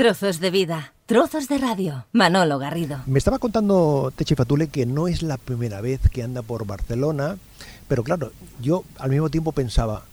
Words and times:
Trozos 0.00 0.40
de 0.40 0.50
vida, 0.50 0.94
trozos 1.04 1.46
de 1.46 1.58
radio. 1.58 2.06
Manolo 2.12 2.58
Garrido. 2.58 3.02
Me 3.04 3.18
estaba 3.18 3.38
contando 3.38 4.10
Techi 4.16 4.34
Fatule 4.34 4.68
que 4.68 4.86
no 4.86 5.08
es 5.08 5.20
la 5.20 5.36
primera 5.36 5.82
vez 5.82 6.00
que 6.10 6.22
anda 6.22 6.40
por 6.40 6.66
Barcelona, 6.66 7.36
pero 7.86 8.02
claro, 8.02 8.32
yo 8.62 8.82
al 8.96 9.10
mismo 9.10 9.28
tiempo 9.28 9.52
pensaba, 9.52 10.06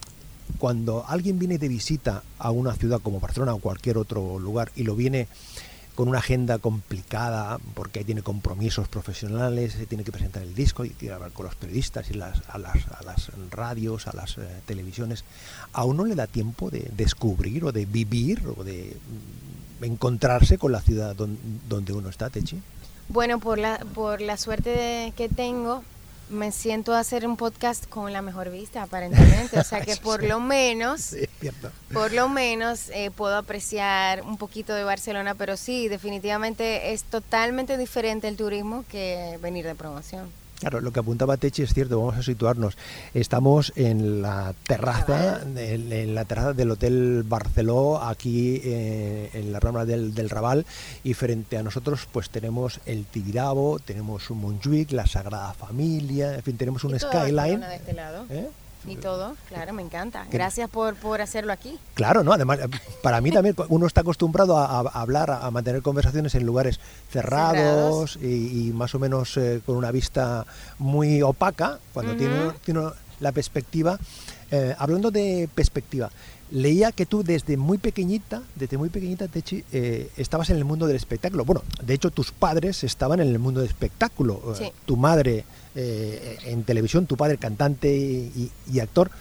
cuando 0.59 1.05
alguien 1.07 1.39
viene 1.39 1.57
de 1.57 1.69
visita 1.69 2.21
a 2.37 2.51
una 2.51 2.73
ciudad 2.73 2.99
como 3.01 3.21
Barcelona 3.21 3.53
o 3.53 3.59
cualquier 3.59 3.97
otro 3.97 4.39
lugar 4.39 4.73
y 4.75 4.83
lo 4.83 4.93
viene 4.93 5.29
con 5.95 6.09
una 6.09 6.19
agenda 6.19 6.59
complicada, 6.59 7.57
porque 7.73 7.99
ahí 7.99 8.05
tiene 8.05 8.23
compromisos 8.23 8.89
profesionales, 8.89 9.71
se 9.71 9.85
tiene 9.85 10.03
que 10.03 10.11
presentar 10.11 10.43
el 10.43 10.53
disco 10.53 10.83
y 10.83 10.93
hablar 11.07 11.31
con 11.31 11.45
los 11.45 11.55
periodistas 11.55 12.11
y 12.11 12.15
las, 12.15 12.41
a, 12.49 12.57
las, 12.57 12.85
a 12.89 13.03
las 13.03 13.31
radios, 13.51 14.05
a 14.07 14.13
las 14.13 14.37
eh, 14.37 14.47
televisiones, 14.65 15.23
a 15.71 15.85
uno 15.85 16.03
le 16.03 16.15
da 16.15 16.27
tiempo 16.27 16.69
de 16.69 16.91
descubrir 16.97 17.63
o 17.63 17.71
de 17.71 17.85
vivir 17.85 18.43
o 18.57 18.65
de 18.65 18.97
encontrarse 19.81 20.57
con 20.57 20.71
la 20.71 20.81
ciudad 20.81 21.15
don- 21.15 21.37
donde 21.67 21.93
uno 21.93 22.09
está, 22.09 22.29
Techi. 22.29 22.61
Bueno, 23.09 23.39
por 23.39 23.57
la, 23.57 23.77
por 23.93 24.21
la 24.21 24.37
suerte 24.37 24.69
de- 24.71 25.13
que 25.15 25.29
tengo, 25.29 25.83
me 26.29 26.51
siento 26.51 26.93
a 26.93 26.99
hacer 26.99 27.25
un 27.25 27.37
podcast 27.37 27.87
con 27.87 28.11
la 28.11 28.21
mejor 28.21 28.49
vista, 28.51 28.83
aparentemente. 28.83 29.57
O 29.59 29.63
sea 29.63 29.79
que 29.85 29.95
por 29.95 30.23
lo 30.23 30.39
menos, 30.41 31.01
Sí, 31.01 31.25
por 31.93 32.11
lo 32.11 32.27
menos 32.27 32.89
eh, 32.89 33.11
puedo 33.15 33.37
apreciar 33.37 34.23
un 34.23 34.37
poquito 34.37 34.73
de 34.73 34.83
Barcelona, 34.83 35.35
pero 35.35 35.55
sí, 35.55 35.87
definitivamente 35.87 36.91
es 36.91 37.03
totalmente 37.03 37.77
diferente 37.77 38.27
el 38.27 38.35
turismo 38.35 38.83
que 38.89 39.39
venir 39.41 39.65
de 39.65 39.75
promoción. 39.75 40.29
Claro, 40.59 40.81
lo 40.81 40.91
que 40.91 40.99
apuntaba 40.99 41.37
Techi 41.37 41.61
es 41.61 41.73
cierto, 41.73 41.99
vamos 41.99 42.17
a 42.17 42.23
situarnos. 42.23 42.77
Estamos 43.13 43.71
en 43.75 44.23
la 44.23 44.55
terraza, 44.65 45.41
en, 45.43 45.91
en 45.91 46.15
la 46.15 46.25
terraza 46.25 46.53
del 46.53 46.71
Hotel 46.71 47.23
Barceló, 47.23 48.01
aquí 48.01 48.59
eh, 48.63 49.29
en 49.33 49.51
la 49.51 49.59
rambla 49.59 49.85
del, 49.85 50.15
del 50.15 50.31
Raval, 50.31 50.65
y 51.03 51.13
frente 51.13 51.57
a 51.57 51.63
nosotros 51.63 52.07
pues 52.11 52.31
tenemos 52.31 52.79
el 52.87 53.05
Tibidabo, 53.05 53.77
tenemos 53.77 54.31
un 54.31 54.39
Montjuic, 54.41 54.91
la 54.93 55.05
Sagrada 55.05 55.53
Familia, 55.53 56.33
en 56.33 56.41
fin, 56.41 56.57
tenemos 56.57 56.83
un 56.83 56.99
skyline. 56.99 57.59
Barcelona 57.59 57.69
de 57.69 57.75
este 57.75 57.93
lado. 57.93 58.25
¿eh? 58.31 58.47
Y 58.85 58.95
todo, 58.95 59.35
claro, 59.49 59.73
me 59.73 59.81
encanta. 59.81 60.25
Gracias 60.31 60.69
por, 60.69 60.95
por 60.95 61.21
hacerlo 61.21 61.51
aquí. 61.51 61.77
Claro, 61.93 62.23
¿no? 62.23 62.31
Además, 62.31 62.59
eh, 62.59 62.67
para 63.01 63.19
mí 63.19 63.31
también 63.31 63.55
uno 63.69 63.87
está 63.87 64.01
acostumbrado 64.01 64.57
a, 64.57 64.65
a 64.65 65.01
hablar, 65.01 65.29
a 65.31 65.49
mantener 65.51 65.81
conversaciones 65.81 66.35
en 66.35 66.45
lugares 66.45 66.79
cerrados, 67.11 68.13
Cerrados. 68.13 68.19
Y, 68.21 68.67
y 68.67 68.73
más 68.73 68.93
o 68.95 68.99
menos 68.99 69.35
eh, 69.37 69.61
con 69.65 69.75
una 69.75 69.91
vista 69.91 70.45
muy 70.77 71.21
opaca, 71.21 71.79
cuando 71.93 72.15
tiene, 72.15 72.51
tiene 72.63 72.81
la 73.19 73.31
perspectiva. 73.31 73.99
Eh, 74.51 74.73
hablando 74.77 75.11
de 75.11 75.49
perspectiva, 75.53 76.09
leía 76.51 76.93
que 76.93 77.05
tú 77.05 77.23
desde 77.23 77.57
muy 77.57 77.77
pequeñita, 77.77 78.43
desde 78.55 78.77
muy 78.77 78.87
pequeñita, 78.89 79.27
Techi, 79.27 79.65
eh, 79.73 80.09
estabas 80.15 80.49
en 80.49 80.55
el 80.55 80.63
mundo 80.63 80.87
del 80.87 80.95
espectáculo. 80.95 81.43
Bueno, 81.43 81.63
de 81.83 81.93
hecho 81.93 82.11
tus 82.11 82.31
padres 82.31 82.85
estaban 82.85 83.19
en 83.19 83.27
el 83.27 83.39
mundo 83.39 83.59
del 83.59 83.69
espectáculo. 83.69 84.53
Sí. 84.57 84.71
Tu 84.85 84.95
madre 84.95 85.43
eh, 85.79 86.39
en 86.45 86.63
televisión, 86.63 87.05
tu 87.05 87.15
padre 87.15 87.37
cantante 87.37 87.87
y, 87.95 88.79
actor. 88.79 89.11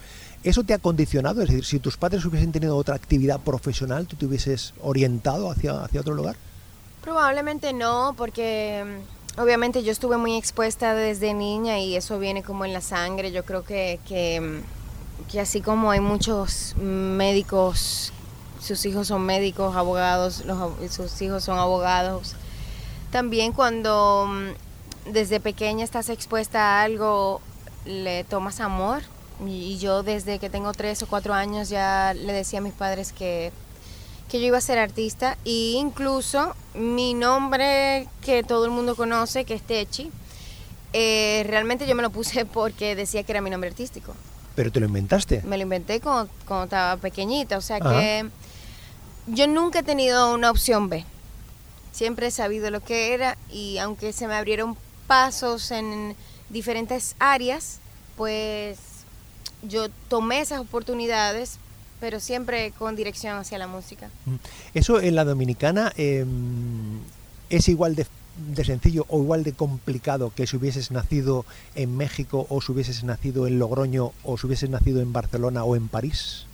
¿Eso 0.42 0.64
te 0.64 0.72
ha 0.72 0.78
condicionado? 0.78 1.42
Es 1.42 1.48
decir, 1.48 1.66
si 1.66 1.78
tus 1.80 1.98
padres 1.98 2.24
hubiesen 2.24 2.50
tenido 2.50 2.78
otra 2.78 2.94
actividad 2.94 3.40
profesional, 3.40 4.06
¿tú 4.06 4.16
te 4.16 4.24
hubieses 4.24 4.72
orientado 4.80 5.50
hacia, 5.50 5.84
hacia 5.84 6.00
otro 6.00 6.14
lugar? 6.14 6.36
Probablemente 7.02 7.74
no, 7.74 8.14
porque 8.16 9.02
mm, 9.36 9.40
obviamente 9.42 9.82
yo 9.82 9.92
estuve 9.92 10.16
muy 10.16 10.34
expuesta 10.34 10.94
desde 10.94 11.34
niña 11.34 11.78
y 11.78 11.94
eso 11.94 12.18
viene 12.18 12.42
como 12.42 12.64
en 12.64 12.72
la 12.72 12.80
sangre. 12.80 13.32
Yo 13.32 13.44
creo 13.44 13.62
que, 13.62 14.00
que, 14.08 14.40
mm, 14.40 15.30
que 15.30 15.40
así 15.40 15.60
como 15.60 15.90
hay 15.90 16.00
muchos 16.00 16.74
médicos, 16.78 18.14
sus 18.62 18.86
hijos 18.86 19.08
son 19.08 19.26
médicos, 19.26 19.76
abogados, 19.76 20.46
los 20.46 20.72
sus 20.90 21.20
hijos 21.20 21.44
son 21.44 21.58
abogados, 21.58 22.34
también 23.10 23.52
cuando 23.52 24.26
mm, 24.26 24.65
desde 25.12 25.40
pequeña 25.40 25.84
estás 25.84 26.08
expuesta 26.08 26.60
a 26.60 26.82
algo, 26.82 27.40
le 27.84 28.24
tomas 28.24 28.60
amor. 28.60 29.02
Y 29.44 29.74
y 29.74 29.78
yo 29.78 30.02
desde 30.02 30.38
que 30.38 30.48
tengo 30.48 30.72
tres 30.72 31.02
o 31.02 31.06
cuatro 31.06 31.34
años 31.34 31.68
ya 31.68 32.14
le 32.14 32.32
decía 32.32 32.60
a 32.60 32.62
mis 32.62 32.72
padres 32.72 33.12
que 33.12 33.52
que 34.28 34.40
yo 34.40 34.46
iba 34.46 34.58
a 34.58 34.60
ser 34.60 34.78
artista 34.78 35.36
e 35.44 35.74
incluso 35.76 36.54
mi 36.74 37.14
nombre 37.14 38.08
que 38.22 38.42
todo 38.42 38.64
el 38.64 38.70
mundo 38.70 38.96
conoce, 38.96 39.44
que 39.44 39.54
es 39.54 39.62
Techi, 39.62 40.10
eh, 40.92 41.44
realmente 41.46 41.86
yo 41.86 41.94
me 41.94 42.02
lo 42.02 42.10
puse 42.10 42.44
porque 42.52 42.96
decía 42.96 43.22
que 43.22 43.32
era 43.32 43.40
mi 43.40 43.50
nombre 43.50 43.70
artístico. 43.70 44.14
Pero 44.54 44.72
te 44.72 44.80
lo 44.80 44.86
inventaste. 44.86 45.42
Me 45.42 45.56
lo 45.56 45.62
inventé 45.62 46.00
cuando, 46.00 46.32
cuando 46.46 46.64
estaba 46.64 46.96
pequeñita, 46.96 47.58
o 47.58 47.60
sea 47.60 47.76
Ajá. 47.76 47.90
que 47.90 48.26
yo 49.26 49.46
nunca 49.46 49.80
he 49.80 49.82
tenido 49.82 50.32
una 50.32 50.50
opción 50.50 50.88
B. 50.88 51.04
Siempre 51.92 52.28
he 52.28 52.30
sabido 52.30 52.70
lo 52.70 52.80
que 52.80 53.14
era 53.14 53.36
y 53.50 53.78
aunque 53.78 54.12
se 54.12 54.26
me 54.26 54.34
abrieron 54.34 54.76
pasos 55.06 55.70
en 55.70 56.14
diferentes 56.50 57.16
áreas, 57.18 57.78
pues 58.16 58.78
yo 59.62 59.88
tomé 60.08 60.40
esas 60.40 60.60
oportunidades, 60.60 61.58
pero 62.00 62.20
siempre 62.20 62.72
con 62.72 62.96
dirección 62.96 63.36
hacia 63.36 63.58
la 63.58 63.66
música. 63.66 64.10
¿Eso 64.74 65.00
en 65.00 65.14
la 65.14 65.24
dominicana 65.24 65.92
eh, 65.96 66.24
es 67.50 67.68
igual 67.68 67.94
de, 67.94 68.06
de 68.54 68.64
sencillo 68.64 69.06
o 69.08 69.20
igual 69.22 69.44
de 69.44 69.52
complicado 69.52 70.32
que 70.34 70.46
si 70.46 70.56
hubieses 70.56 70.90
nacido 70.90 71.44
en 71.74 71.96
México 71.96 72.46
o 72.48 72.60
si 72.60 72.72
hubieses 72.72 73.04
nacido 73.04 73.46
en 73.46 73.58
Logroño 73.58 74.12
o 74.24 74.36
si 74.36 74.46
hubieses 74.46 74.70
nacido 74.70 75.00
en 75.00 75.12
Barcelona 75.12 75.64
o 75.64 75.76
en 75.76 75.88
París? 75.88 76.46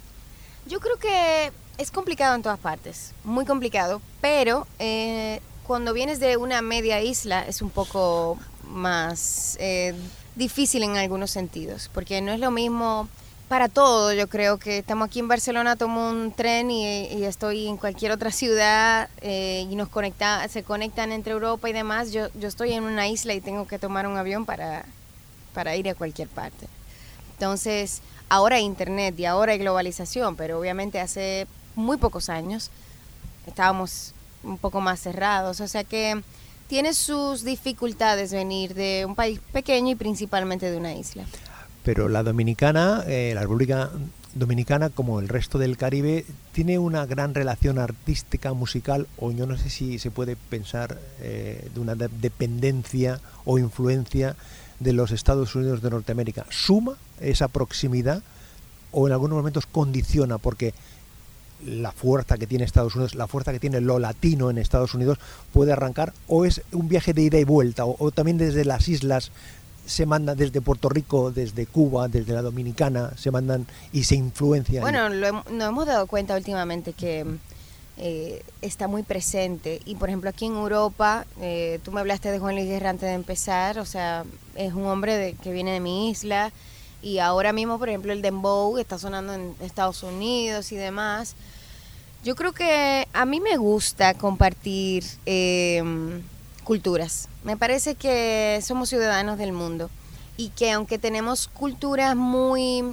Yo 0.69 0.78
creo 0.78 0.96
que 0.96 1.50
es 1.78 1.90
complicado 1.90 2.36
en 2.36 2.42
todas 2.42 2.58
partes, 2.58 3.12
muy 3.24 3.44
complicado, 3.44 4.00
pero 4.20 4.66
eh, 4.78 5.40
cuando 5.72 5.94
vienes 5.94 6.21
de 6.21 6.37
una 6.37 6.60
media 6.60 7.00
isla 7.00 7.47
es 7.49 7.62
un 7.62 7.71
poco 7.71 8.37
más 8.69 9.56
eh, 9.59 9.94
difícil 10.37 10.83
en 10.83 10.99
algunos 10.99 11.31
sentidos, 11.31 11.91
porque 11.94 12.21
no 12.21 12.31
es 12.31 12.41
lo 12.41 12.50
mismo 12.50 13.09
para 13.49 13.71
todo. 13.71 14.12
Yo 14.12 14.28
creo 14.28 14.59
que 14.59 14.77
estamos 14.77 15.06
aquí 15.06 15.21
en 15.21 15.28
Barcelona, 15.28 15.77
tomo 15.77 16.11
un 16.11 16.31
tren 16.31 16.71
y, 16.71 17.25
estoy 17.25 17.69
en 17.69 17.78
cualquier 17.78 18.12
otra 18.12 18.31
ciudad 18.31 19.09
eh, 19.22 19.66
y 19.71 19.75
nos 19.75 19.88
conecta, 19.88 20.47
se 20.49 20.62
conectan 20.62 21.11
entre 21.11 21.32
Europa 21.32 21.71
y 21.71 21.72
demás. 21.72 22.12
Yo, 22.12 22.28
yo 22.34 22.49
estoy 22.49 22.75
en 22.75 22.84
una 22.84 23.09
isla 23.09 23.32
y 23.32 23.41
tengo 23.41 23.66
que 23.66 23.78
tomar 23.78 24.06
un 24.06 24.19
avión 24.19 24.44
para, 24.44 24.84
para 25.55 25.75
ir 25.75 25.88
a 25.88 25.94
cualquier 25.94 26.28
parte. 26.28 26.69
Entonces, 27.32 28.03
ahora 28.28 28.56
hay 28.56 28.65
internet 28.65 29.19
y 29.19 29.25
ahora 29.25 29.53
hay 29.53 29.59
globalización, 29.59 30.37
pero 30.37 30.61
obviamente 30.61 31.00
hace 31.00 31.47
muy 31.77 31.97
pocos 31.97 32.28
años 32.28 32.71
estábamos 33.47 34.12
un 34.44 34.58
poco 34.58 34.80
más 34.80 35.00
cerrados, 35.00 35.60
o 35.60 35.69
sea 35.69 35.84
que 35.84 36.22
tiene 36.69 36.94
sus 36.94 37.44
dificultades 37.44 38.32
venir 38.32 38.75
de 38.75 39.04
un 39.06 39.14
país 39.14 39.41
pequeño 39.53 39.91
y 39.91 39.94
principalmente 39.94 40.70
de 40.70 40.76
una 40.78 40.94
isla. 40.94 41.25
Pero 41.84 42.08
la 42.08 42.22
dominicana, 42.22 43.04
eh, 43.06 43.32
la 43.34 43.42
República 43.42 43.91
Dominicana, 44.34 44.88
como 44.88 45.20
el 45.20 45.28
resto 45.28 45.58
del 45.58 45.76
Caribe, 45.76 46.25
tiene 46.52 46.78
una 46.78 47.04
gran 47.04 47.34
relación 47.34 47.78
artística, 47.78 48.54
musical, 48.54 49.06
o 49.19 49.31
yo 49.32 49.47
no 49.47 49.58
sé 49.58 49.69
si 49.69 49.98
se 49.98 50.10
puede 50.10 50.36
pensar 50.36 50.98
eh, 51.20 51.69
de 51.75 51.81
una 51.81 51.94
de- 51.94 52.08
dependencia 52.08 53.20
o 53.44 53.58
influencia 53.58 54.36
de 54.81 54.94
los 54.94 55.10
Estados 55.10 55.54
Unidos 55.54 55.82
de 55.82 55.91
Norteamérica. 55.91 56.47
¿Suma 56.48 56.97
esa 57.20 57.48
proximidad 57.48 58.22
o 58.91 59.06
en 59.06 59.12
algunos 59.12 59.36
momentos 59.36 59.66
condiciona? 59.66 60.38
Porque 60.38 60.72
la 61.67 61.93
fuerza 61.93 62.39
que 62.39 62.47
tiene 62.47 62.65
Estados 62.65 62.95
Unidos, 62.97 63.15
la 63.15 63.27
fuerza 63.28 63.53
que 63.53 63.61
tiene 63.61 63.81
lo 63.81 63.99
latino 63.99 64.50
en 64.50 64.59
Estados 64.59 64.95
Unidos 64.95 65.19
puede 65.53 65.73
arrancar 65.73 66.12
o 66.27 66.45
es 66.45 66.62
un 66.73 66.89
viaje 66.89 67.12
de 67.15 67.23
ida 67.23 67.39
y 67.39 67.45
vuelta 67.45 67.84
o, 67.87 68.11
también 68.11 68.39
desde 68.39 68.65
las 68.65 68.89
islas 68.89 69.31
se 69.87 70.06
mandan 70.06 70.37
desde 70.37 70.61
Puerto 70.61 70.89
Rico, 70.89 71.31
desde 71.33 71.67
Cuba, 71.67 72.06
desde 72.09 72.33
la 72.33 72.43
Dominicana, 72.43 73.11
se 73.17 73.31
mandan 73.33 73.67
y 73.93 74.05
se 74.05 74.15
influencian. 74.15 74.83
Bueno, 74.83 75.09
lo 75.09 75.33
nos 75.50 75.69
hemos 75.69 75.87
dado 75.87 76.06
cuenta 76.06 76.37
últimamente 76.37 76.93
que 76.93 77.27
eh, 77.99 78.43
está 78.62 78.87
muy 78.89 79.03
presente. 79.03 79.81
Y 79.85 79.97
por 79.97 80.08
ejemplo, 80.08 80.31
aquí 80.31 80.47
en 80.47 80.55
Europa, 80.55 81.26
eh, 81.41 81.79
tú 81.85 81.91
me 81.93 82.00
hablaste 82.00 82.31
de 82.31 82.38
Juan 82.38 82.55
Luis 82.55 82.67
Guerra 82.69 82.91
antes 82.91 83.08
de 83.08 83.15
empezar, 83.15 83.79
o 83.79 83.85
sea, 83.85 84.25
es 84.55 84.73
un 84.73 84.87
hombre 84.87 85.17
de- 85.17 85.35
que 85.35 85.53
viene 85.53 85.73
de 85.73 85.81
mi 85.81 86.11
isla. 86.11 86.53
Y 87.02 87.19
ahora 87.19 87.52
mismo, 87.52 87.78
por 87.78 87.88
ejemplo, 87.88 88.12
el 88.12 88.22
Dembow 88.22 88.78
está 88.78 88.96
sonando 88.99 89.34
en 89.34 89.54
Estados 89.60 90.02
Unidos 90.04 90.70
y 90.72 90.76
demás. 90.76 91.34
Yo 92.25 92.37
creo 92.37 92.52
que 92.52 93.08
a 93.12 93.25
mí 93.26 93.40
me 93.40 93.56
gusta 93.56 94.14
compartir 94.14 95.04
eh, 95.26 95.82
culturas. 96.62 97.28
Me 97.43 97.56
parece 97.56 97.96
que 97.96 98.60
somos 98.62 98.88
ciudadanos 98.88 99.38
del 99.38 99.52
mundo 99.52 99.90
y 100.37 100.50
que 100.50 100.70
aunque 100.70 100.99
tenemos 100.99 101.49
culturas 101.49 102.14
muy 102.14 102.84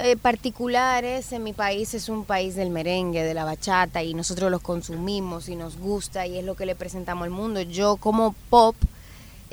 eh, 0.00 0.16
particulares, 0.16 1.30
en 1.32 1.44
mi 1.44 1.52
país 1.52 1.94
es 1.94 2.08
un 2.08 2.24
país 2.24 2.56
del 2.56 2.70
merengue, 2.70 3.22
de 3.22 3.34
la 3.34 3.44
bachata 3.44 4.02
y 4.02 4.12
nosotros 4.12 4.50
los 4.50 4.60
consumimos 4.60 5.48
y 5.48 5.54
nos 5.54 5.78
gusta 5.78 6.26
y 6.26 6.38
es 6.38 6.44
lo 6.44 6.56
que 6.56 6.66
le 6.66 6.74
presentamos 6.74 7.24
al 7.24 7.30
mundo. 7.30 7.60
Yo 7.60 7.96
como 7.96 8.34
pop 8.50 8.74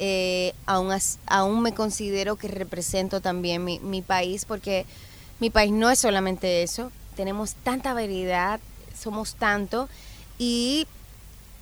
eh, 0.03 0.56
aún, 0.65 0.92
aún 1.27 1.62
me 1.62 1.75
considero 1.75 2.36
que 2.36 2.48
represento 2.48 3.21
también 3.21 3.63
mi, 3.63 3.80
mi 3.80 4.01
país 4.01 4.45
porque 4.45 4.88
mi 5.39 5.51
país 5.51 5.71
no 5.71 5.92
es 5.92 6.00
solamente 6.00 6.63
eso, 6.63 6.92
tenemos 7.15 7.53
tanta 7.53 7.94
variedad, 7.94 8.59
somos 9.00 9.36
tanto 9.36 9.88
y 10.39 10.88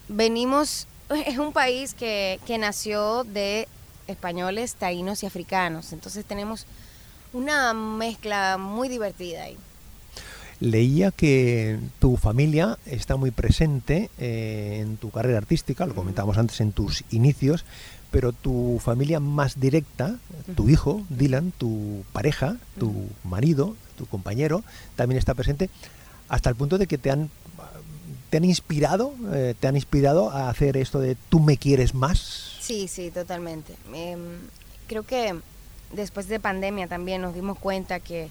venimos, 0.07 0.87
es 1.25 1.37
un 1.37 1.51
país 1.51 1.93
que, 1.93 2.39
que 2.45 2.57
nació 2.57 3.25
de 3.25 3.67
españoles, 4.07 4.75
taínos 4.75 5.21
y 5.23 5.25
africanos, 5.25 5.91
entonces 5.91 6.23
tenemos 6.23 6.65
una 7.33 7.73
mezcla 7.73 8.57
muy 8.57 8.87
divertida 8.87 9.43
ahí. 9.43 9.57
Leía 10.61 11.11
que 11.11 11.79
tu 11.99 12.17
familia 12.17 12.77
está 12.85 13.15
muy 13.15 13.31
presente 13.31 14.09
eh, 14.17 14.79
en 14.81 14.97
tu 14.97 15.09
carrera 15.09 15.37
artística, 15.37 15.85
lo 15.85 15.95
comentábamos 15.95 16.37
antes 16.37 16.59
en 16.59 16.73
tus 16.73 17.03
inicios, 17.11 17.65
pero 18.11 18.31
tu 18.31 18.79
familia 18.83 19.19
más 19.19 19.59
directa, 19.59 20.17
tu 20.55 20.69
hijo, 20.69 21.03
Dylan, 21.09 21.51
tu 21.51 22.03
pareja, 22.11 22.57
tu 22.77 23.07
marido, 23.23 23.75
tu 23.97 24.05
compañero, 24.05 24.63
también 24.95 25.19
está 25.19 25.33
presente, 25.33 25.69
hasta 26.27 26.49
el 26.49 26.55
punto 26.55 26.77
de 26.77 26.87
que 26.87 26.97
te 26.97 27.11
han, 27.11 27.29
te 28.29 28.37
han 28.37 28.45
inspirado, 28.45 29.13
eh, 29.33 29.55
te 29.59 29.67
han 29.67 29.75
inspirado 29.75 30.31
a 30.31 30.49
hacer 30.49 30.77
esto 30.77 30.99
de 30.99 31.15
tú 31.29 31.39
me 31.39 31.57
quieres 31.57 31.93
más. 31.93 32.57
Sí, 32.59 32.87
sí, 32.87 33.11
totalmente. 33.11 33.75
Em, 33.93 34.39
creo 34.87 35.03
que 35.03 35.39
después 35.93 36.27
de 36.27 36.39
pandemia 36.39 36.87
también 36.87 37.21
nos 37.21 37.33
dimos 37.33 37.57
cuenta 37.57 37.99
que 37.99 38.29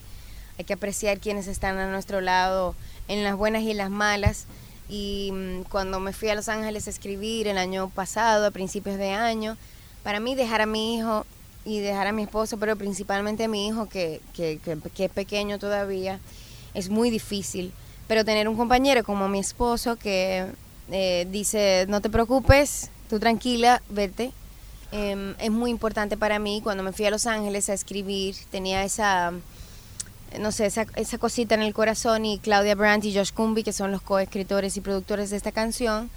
hay 0.58 0.64
que 0.64 0.72
apreciar 0.72 1.18
quienes 1.18 1.46
están 1.46 1.78
a 1.78 1.90
nuestro 1.90 2.20
lado 2.20 2.74
en 3.06 3.22
las 3.22 3.36
buenas 3.36 3.62
y 3.62 3.74
las 3.74 3.90
malas. 3.90 4.46
Y 4.88 5.30
mm, 5.32 5.62
cuando 5.64 6.00
me 6.00 6.12
fui 6.12 6.28
a 6.28 6.34
Los 6.34 6.48
Ángeles 6.48 6.86
a 6.86 6.90
escribir 6.90 7.46
el 7.48 7.58
año 7.58 7.90
pasado, 7.90 8.46
a 8.46 8.50
principios 8.50 8.96
de 8.96 9.10
año, 9.10 9.56
para 10.02 10.20
mí 10.20 10.34
dejar 10.34 10.60
a 10.60 10.66
mi 10.66 10.96
hijo 10.96 11.26
y 11.64 11.80
dejar 11.80 12.06
a 12.06 12.12
mi 12.12 12.22
esposo, 12.22 12.56
pero 12.58 12.76
principalmente 12.76 13.44
a 13.44 13.48
mi 13.48 13.66
hijo 13.66 13.86
que, 13.88 14.20
que, 14.32 14.58
que, 14.94 15.04
es 15.04 15.10
pequeño 15.10 15.58
todavía, 15.58 16.18
es 16.72 16.88
muy 16.88 17.10
difícil. 17.10 17.72
Pero 18.06 18.24
tener 18.24 18.48
un 18.48 18.56
compañero 18.56 19.04
como 19.04 19.28
mi 19.28 19.38
esposo 19.38 19.96
que 19.96 20.46
eh, 20.90 21.26
dice, 21.30 21.84
no 21.88 22.00
te 22.00 22.08
preocupes, 22.08 22.90
tú 23.10 23.18
tranquila, 23.18 23.82
vete, 23.90 24.32
em, 24.92 25.34
es 25.38 25.50
muy 25.50 25.70
importante 25.70 26.16
para 26.16 26.38
mí. 26.38 26.60
Cuando 26.62 26.82
me 26.82 26.92
fui 26.92 27.04
a 27.04 27.10
Los 27.10 27.26
Ángeles 27.26 27.68
a 27.68 27.74
escribir, 27.74 28.34
tenía 28.50 28.82
esa, 28.84 29.32
no 30.38 30.52
sé, 30.52 30.66
esa, 30.66 30.86
esa 30.96 31.18
cosita 31.18 31.54
en 31.54 31.62
el 31.62 31.74
corazón 31.74 32.24
y 32.24 32.38
Claudia 32.38 32.74
Brandt 32.74 33.04
y 33.04 33.14
Josh 33.14 33.32
Cumby, 33.32 33.62
que 33.62 33.72
son 33.72 33.92
los 33.92 34.02
coescritores 34.02 34.76
y 34.76 34.80
productores 34.80 35.30
de 35.30 35.36
esta 35.36 35.52
canción, 35.52 36.10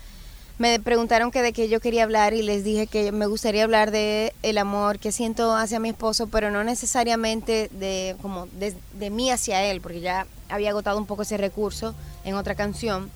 me 0.61 0.79
preguntaron 0.79 1.31
que 1.31 1.41
de 1.41 1.53
qué 1.53 1.69
yo 1.69 1.79
quería 1.79 2.03
hablar 2.03 2.35
y 2.35 2.43
les 2.43 2.63
dije 2.63 2.85
que 2.85 3.11
me 3.11 3.25
gustaría 3.25 3.63
hablar 3.63 3.89
de 3.89 4.31
el 4.43 4.59
amor 4.59 4.99
que 4.99 5.11
siento 5.11 5.55
hacia 5.55 5.79
mi 5.79 5.89
esposo, 5.89 6.27
pero 6.27 6.51
no 6.51 6.63
necesariamente 6.63 7.69
de 7.71 8.15
como 8.21 8.45
de, 8.45 8.75
de 8.93 9.09
mí 9.09 9.31
hacia 9.31 9.63
él, 9.63 9.81
porque 9.81 10.01
ya 10.01 10.27
había 10.49 10.69
agotado 10.69 10.99
un 10.99 11.07
poco 11.07 11.23
ese 11.23 11.37
recurso 11.37 11.95
en 12.25 12.35
otra 12.35 12.53
canción. 12.53 13.09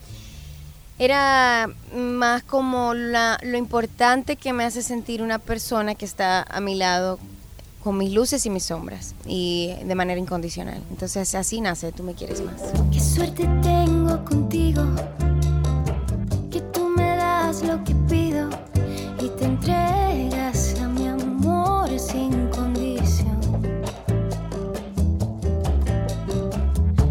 Era 0.97 1.69
más 1.93 2.41
como 2.41 2.93
la, 2.93 3.37
lo 3.43 3.57
importante 3.57 4.37
que 4.37 4.51
me 4.51 4.63
hace 4.63 4.81
sentir 4.81 5.21
una 5.21 5.39
persona 5.39 5.93
que 5.93 6.05
está 6.05 6.41
a 6.41 6.61
mi 6.61 6.73
lado 6.73 7.19
con 7.85 7.99
mis 7.99 8.11
luces 8.11 8.43
y 8.47 8.49
mis 8.49 8.63
sombras 8.63 9.13
y 9.27 9.75
de 9.85 9.93
manera 9.93 10.19
incondicional. 10.19 10.81
Entonces 10.89 11.35
así 11.35 11.61
nace, 11.61 11.91
tú 11.91 12.01
me 12.01 12.15
quieres 12.15 12.41
más. 12.41 12.59
Qué 12.91 12.99
suerte 12.99 13.47
tengo 13.61 14.25
contigo, 14.25 14.83
que 16.49 16.61
tú 16.61 16.89
me 16.89 17.15
das 17.15 17.61
lo 17.61 17.83
que 17.83 17.93
pido 18.09 18.49
y 19.21 19.29
te 19.37 19.45
entregas 19.45 20.75
a 20.81 20.87
mi 20.87 21.07
amor 21.07 21.87
sin 21.99 22.47
condición. 22.47 23.39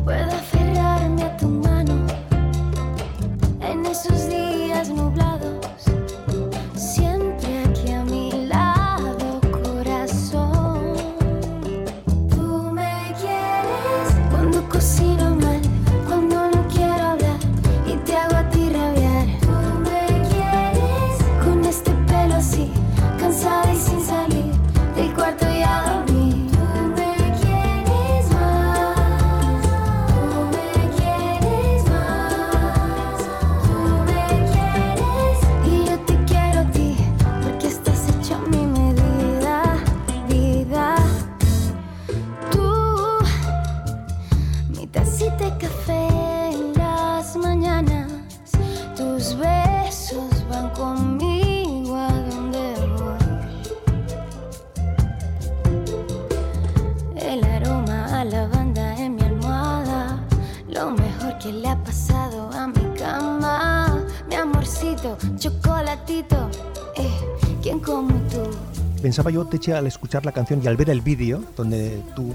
Puedo 0.03 0.33
aferrarme 0.33 1.23
a 1.23 1.37
tu 1.37 1.47
mano 1.47 2.05
en 3.61 3.87
esos 3.87 4.29
días 4.29 4.44
Pensaba 69.25 69.43
yo, 69.43 69.49
Teche, 69.49 69.73
al 69.73 69.87
escuchar 69.87 70.27
la 70.27 70.33
canción 70.33 70.61
y 70.63 70.67
al 70.67 70.77
ver 70.77 70.91
el 70.91 71.01
vídeo, 71.01 71.43
donde 71.57 72.03
tú 72.15 72.25
mm, 72.25 72.33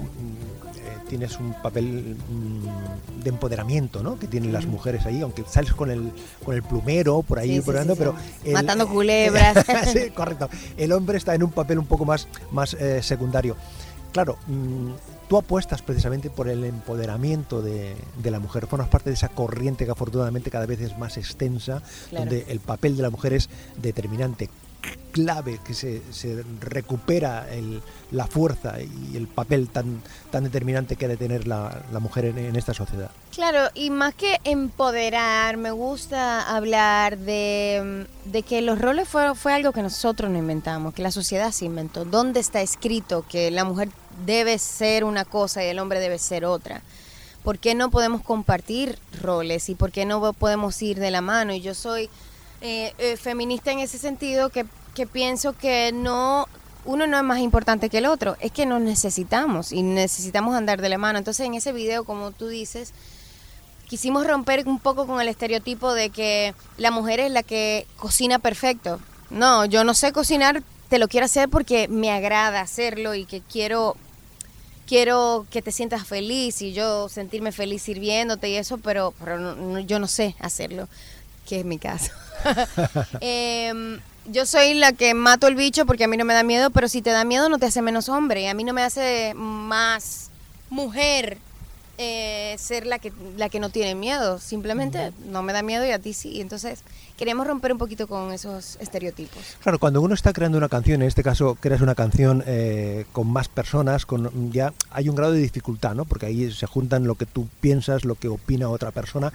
tienes 1.08 1.38
un 1.38 1.54
papel 1.62 2.16
mm, 2.28 3.22
de 3.22 3.28
empoderamiento, 3.28 4.02
¿no? 4.02 4.18
Que 4.18 4.26
tienen 4.26 4.52
las 4.52 4.66
mujeres 4.66 5.06
ahí, 5.06 5.20
aunque 5.20 5.44
sales 5.48 5.72
con 5.72 5.88
el, 5.92 6.10
con 6.44 6.56
el 6.56 6.64
plumero 6.64 7.22
por 7.22 7.38
ahí, 7.38 7.58
Sí, 7.58 7.60
por 7.60 7.76
sí, 7.76 7.80
ando, 7.82 7.94
sí, 7.94 7.98
pero... 8.00 8.16
Matando 8.52 8.88
culebras. 8.92 9.64
sí, 9.92 10.10
correcto. 10.10 10.50
El 10.76 10.90
hombre 10.90 11.16
está 11.18 11.32
en 11.36 11.44
un 11.44 11.52
papel 11.52 11.78
un 11.78 11.86
poco 11.86 12.04
más, 12.04 12.26
más 12.50 12.74
eh, 12.74 13.00
secundario. 13.04 13.54
Claro, 14.10 14.36
mm, 14.48 14.88
tú 15.28 15.36
apuestas 15.36 15.82
precisamente 15.82 16.28
por 16.28 16.48
el 16.48 16.64
empoderamiento 16.64 17.62
de, 17.62 17.94
de 18.20 18.30
la 18.32 18.40
mujer, 18.40 18.66
formas 18.66 18.88
parte 18.88 19.10
de 19.10 19.14
esa 19.14 19.28
corriente 19.28 19.84
que 19.84 19.92
afortunadamente 19.92 20.50
cada 20.50 20.66
vez 20.66 20.80
es 20.80 20.98
más 20.98 21.16
extensa, 21.18 21.82
Claro. 22.08 22.24
donde 22.24 22.46
el 22.48 22.58
papel 22.58 22.96
de 22.96 23.02
la 23.04 23.10
mujer 23.10 23.34
es 23.34 23.48
determinante, 23.80 24.50
clave, 25.10 25.58
que 25.64 25.74
se, 25.74 26.02
se 26.12 26.42
recupera 26.60 27.46
el- 27.52 27.82
la 28.10 28.26
fuerza 28.26 28.74
y 28.80 29.16
el 29.16 29.28
papel 29.28 29.68
tan, 29.68 30.02
tan 30.30 30.42
determinante 30.44 30.96
que 30.96 31.04
ha 31.04 31.08
de 31.08 31.16
tener 31.16 31.46
la, 31.46 31.82
la 31.92 32.00
mujer 32.00 32.24
en, 32.24 32.38
en 32.38 32.56
esta 32.56 32.74
sociedad. 32.74 33.10
Claro, 33.32 33.70
y 33.74 33.90
más 33.90 34.14
que 34.14 34.38
empoderar, 34.44 35.56
me 35.56 35.70
gusta 35.70 36.54
hablar 36.56 37.18
de, 37.18 38.04
mm, 38.26 38.30
de 38.32 38.42
que 38.42 38.62
los 38.62 38.80
roles 38.80 39.08
fue, 39.08 39.34
fue 39.34 39.52
algo 39.52 39.72
que 39.72 39.82
nosotros 39.82 40.30
no 40.30 40.38
inventamos, 40.38 40.94
que 40.94 41.02
la 41.02 41.10
sociedad 41.12 41.52
se 41.52 41.66
inventó. 41.66 42.04
¿Dónde 42.04 42.40
está 42.40 42.60
escrito 42.62 43.24
que 43.28 43.50
la 43.50 43.64
mujer 43.64 43.90
debe 44.26 44.58
ser 44.58 45.04
una 45.04 45.24
cosa 45.24 45.64
y 45.64 45.68
el 45.68 45.78
hombre 45.78 46.00
debe 46.00 46.18
ser 46.18 46.44
otra? 46.44 46.82
¿Por 47.44 47.58
qué 47.58 47.74
no 47.74 47.90
podemos 47.90 48.22
compartir 48.22 48.98
roles 49.22 49.68
y 49.68 49.74
por 49.74 49.92
qué 49.92 50.04
no 50.04 50.32
podemos 50.34 50.80
ir 50.82 50.98
de 50.98 51.10
la 51.10 51.20
mano? 51.20 51.54
Y 51.54 51.60
yo 51.60 51.74
soy 51.74 52.10
eh, 52.60 52.92
eh, 52.98 53.16
feminista 53.16 53.72
en 53.72 53.78
ese 53.78 53.96
sentido 53.96 54.50
que, 54.50 54.66
que 54.94 55.06
pienso 55.06 55.52
que 55.56 55.92
no 55.92 56.46
uno 56.84 57.06
no 57.06 57.16
es 57.18 57.22
más 57.22 57.40
importante 57.40 57.90
que 57.90 57.98
el 57.98 58.06
otro, 58.06 58.36
es 58.40 58.52
que 58.52 58.64
nos 58.66 58.80
necesitamos 58.80 59.70
y 59.70 59.82
necesitamos 59.82 60.54
andar 60.56 60.80
de 60.80 60.88
la 60.88 60.96
mano. 60.98 61.18
Entonces 61.18 61.46
en 61.46 61.54
ese 61.54 61.72
video, 61.72 62.04
como 62.04 62.30
tú 62.32 62.48
dices, 62.48 62.92
quisimos 63.86 64.26
romper 64.26 64.66
un 64.66 64.78
poco 64.78 65.06
con 65.06 65.20
el 65.20 65.28
estereotipo 65.28 65.92
de 65.92 66.10
que 66.10 66.54
la 66.78 66.90
mujer 66.90 67.20
es 67.20 67.30
la 67.30 67.42
que 67.42 67.86
cocina 67.98 68.38
perfecto. 68.38 68.98
No, 69.28 69.64
yo 69.66 69.84
no 69.84 69.92
sé 69.94 70.12
cocinar, 70.12 70.62
te 70.88 70.98
lo 70.98 71.06
quiero 71.06 71.26
hacer 71.26 71.48
porque 71.48 71.86
me 71.88 72.10
agrada 72.10 72.60
hacerlo 72.62 73.14
y 73.14 73.26
que 73.26 73.40
quiero 73.42 73.96
quiero 74.86 75.46
que 75.50 75.62
te 75.62 75.70
sientas 75.70 76.04
feliz 76.06 76.62
y 76.62 76.72
yo 76.72 77.08
sentirme 77.08 77.52
feliz 77.52 77.82
sirviéndote 77.82 78.48
y 78.48 78.56
eso, 78.56 78.78
pero, 78.78 79.14
pero 79.20 79.38
no- 79.38 79.78
yo 79.80 80.00
no 80.00 80.08
sé 80.08 80.34
hacerlo, 80.40 80.88
que 81.46 81.60
es 81.60 81.64
mi 81.64 81.78
caso. 81.78 82.10
Em, 83.20 84.00
yo 84.26 84.46
soy 84.46 84.74
la 84.74 84.92
que 84.92 85.14
mato 85.14 85.46
el 85.46 85.54
bicho 85.54 85.86
porque 85.86 86.04
a 86.04 86.08
mí 86.08 86.16
no 86.16 86.24
me 86.24 86.34
da 86.34 86.42
miedo, 86.42 86.70
pero 86.70 86.88
si 86.88 87.02
te 87.02 87.10
da 87.10 87.24
miedo 87.24 87.48
no 87.48 87.58
te 87.58 87.66
hace 87.66 87.82
menos 87.82 88.08
hombre, 88.08 88.48
a 88.48 88.54
mí 88.54 88.64
no 88.64 88.72
me 88.72 88.82
hace 88.82 89.32
más 89.34 90.30
mujer 90.70 91.38
eh, 92.02 92.56
ser 92.58 92.86
la 92.86 92.98
que, 92.98 93.12
la 93.36 93.50
que 93.50 93.60
no 93.60 93.68
tiene 93.68 93.94
miedo, 93.94 94.38
simplemente 94.38 95.12
no 95.26 95.42
me 95.42 95.52
da 95.52 95.62
miedo 95.62 95.84
y 95.84 95.90
a 95.90 95.98
ti 95.98 96.14
sí. 96.14 96.40
Entonces 96.40 96.80
queremos 97.18 97.46
romper 97.46 97.72
un 97.72 97.78
poquito 97.78 98.06
con 98.06 98.32
esos 98.32 98.76
estereotipos. 98.80 99.42
Claro, 99.62 99.78
cuando 99.78 100.00
uno 100.00 100.14
está 100.14 100.32
creando 100.32 100.56
una 100.56 100.70
canción, 100.70 101.02
en 101.02 101.08
este 101.08 101.22
caso 101.22 101.56
creas 101.60 101.82
una 101.82 101.94
canción 101.94 102.42
eh, 102.46 103.04
con 103.12 103.26
más 103.30 103.48
personas, 103.48 104.06
con 104.06 104.50
ya 104.50 104.72
hay 104.90 105.10
un 105.10 105.16
grado 105.16 105.32
de 105.32 105.40
dificultad, 105.40 105.94
¿no? 105.94 106.06
Porque 106.06 106.24
ahí 106.26 106.50
se 106.52 106.64
juntan 106.66 107.06
lo 107.06 107.16
que 107.16 107.26
tú 107.26 107.48
piensas, 107.60 108.04
lo 108.06 108.14
que 108.14 108.28
opina 108.28 108.68
otra 108.70 108.90
persona. 108.92 109.32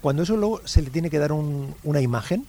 cuando 0.00 0.22
eso 0.22 0.36
luego 0.36 0.60
se 0.64 0.80
le 0.82 0.90
tiene 0.90 1.10
que 1.10 1.18
dar 1.18 1.32
un- 1.32 1.74
una 1.84 2.00
imagen, 2.00 2.46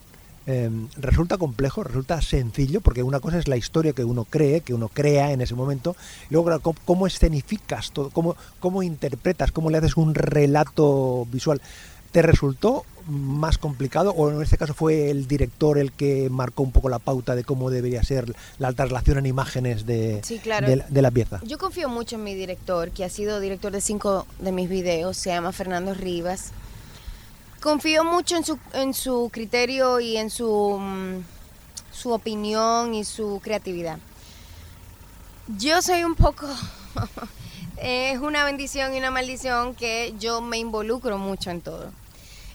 eh, 0.51 0.67
resulta 0.97 1.37
complejo, 1.37 1.83
resulta 1.83 2.19
sencillo, 2.23 2.81
porque 2.81 3.03
una 3.03 3.19
cosa 3.19 3.37
es 3.37 3.47
la 3.47 3.55
historia 3.55 3.93
que 3.93 4.03
uno 4.03 4.25
cree, 4.25 4.61
que 4.61 4.73
uno 4.73 4.87
crea 4.87 5.31
en 5.31 5.41
ese 5.41 5.53
momento, 5.53 5.95
y 6.27 6.33
luego 6.33 6.59
cómo, 6.61 6.79
cómo 6.85 7.05
escenificas 7.05 7.91
todo, 7.91 8.09
cómo, 8.09 8.35
cómo 8.59 8.81
interpretas, 8.81 9.51
cómo 9.51 9.69
le 9.69 9.77
haces 9.77 9.95
un 9.95 10.15
relato 10.15 11.27
visual. 11.31 11.61
¿Te 12.11 12.23
resultó 12.23 12.83
más 13.05 13.59
complicado 13.59 14.11
o 14.11 14.31
en 14.31 14.41
este 14.41 14.57
caso 14.57 14.73
fue 14.73 15.11
el 15.11 15.27
director 15.27 15.77
el 15.77 15.91
que 15.91 16.31
marcó 16.31 16.63
un 16.63 16.71
poco 16.71 16.89
la 16.89 16.97
pauta 16.97 17.35
de 17.35 17.43
cómo 17.43 17.69
debería 17.69 18.01
ser 18.01 18.33
la 18.57 18.73
traslación 18.73 19.19
en 19.19 19.27
imágenes 19.27 19.85
de, 19.85 20.19
Sí, 20.23 20.39
claro. 20.39 20.67
de, 20.67 20.83
de 20.89 21.01
la 21.03 21.11
pieza? 21.11 21.39
Yo 21.45 21.59
confío 21.59 21.89
mucho 21.89 22.15
en 22.15 22.23
mi 22.23 22.33
director, 22.33 22.89
que 22.89 23.05
ha 23.05 23.09
sido 23.09 23.39
director 23.39 23.71
de 23.71 23.81
cinco 23.81 24.25
de 24.39 24.51
mis 24.51 24.67
videos, 24.67 25.15
se 25.15 25.29
llama 25.29 25.51
Fernando 25.51 25.93
Rivas. 25.93 26.53
Confío 27.61 28.03
mucho 28.03 28.37
en 28.37 28.45
su, 28.45 28.57
en 28.73 28.93
su 28.93 29.29
criterio 29.33 29.99
y 29.99 30.17
en 30.17 30.29
su, 30.29 30.77
mm, 30.79 31.23
su 31.91 32.11
opinión 32.11 32.93
y 32.93 33.03
su 33.03 33.41
creatividad. 33.43 33.99
Yo 35.57 35.81
soy 35.81 36.03
un 36.03 36.15
poco... 36.15 36.47
es 37.81 38.19
una 38.19 38.43
bendición 38.43 38.93
y 38.93 38.97
una 38.97 39.11
maldición 39.11 39.73
que 39.75 40.13
yo 40.19 40.41
me 40.41 40.57
involucro 40.57 41.17
mucho 41.17 41.49
en 41.49 41.61
todo. 41.61 41.91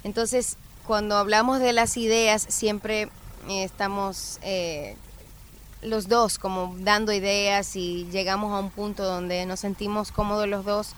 Entonces, 0.05 0.57
cuando 0.87 1.17
hablamos 1.17 1.61
de 1.61 1.73
las 1.73 1.97
ideas, 1.97 2.47
siempre 2.49 3.09
eh, 3.49 3.65
estamos 3.65 4.39
eh, 4.43 4.97
los 5.83 6.09
dos 6.09 6.39
como 6.39 6.75
dando 6.79 7.13
ideas 7.13 7.77
y 7.77 8.07
llegamos 8.11 8.53
a 8.53 8.59
un 8.61 8.71
punto 8.71 9.05
donde 9.05 9.47
nos 9.47 9.61
sentimos 9.61 10.13
cómodos 10.13 10.49
los 10.49 10.65
dos. 10.65 10.91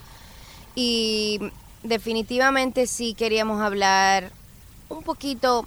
Y 0.75 1.41
definitivamente 1.87 2.87
sí 2.87 3.15
queríamos 3.15 3.61
hablar 3.61 4.31
un 4.89 5.03
poquito, 5.03 5.67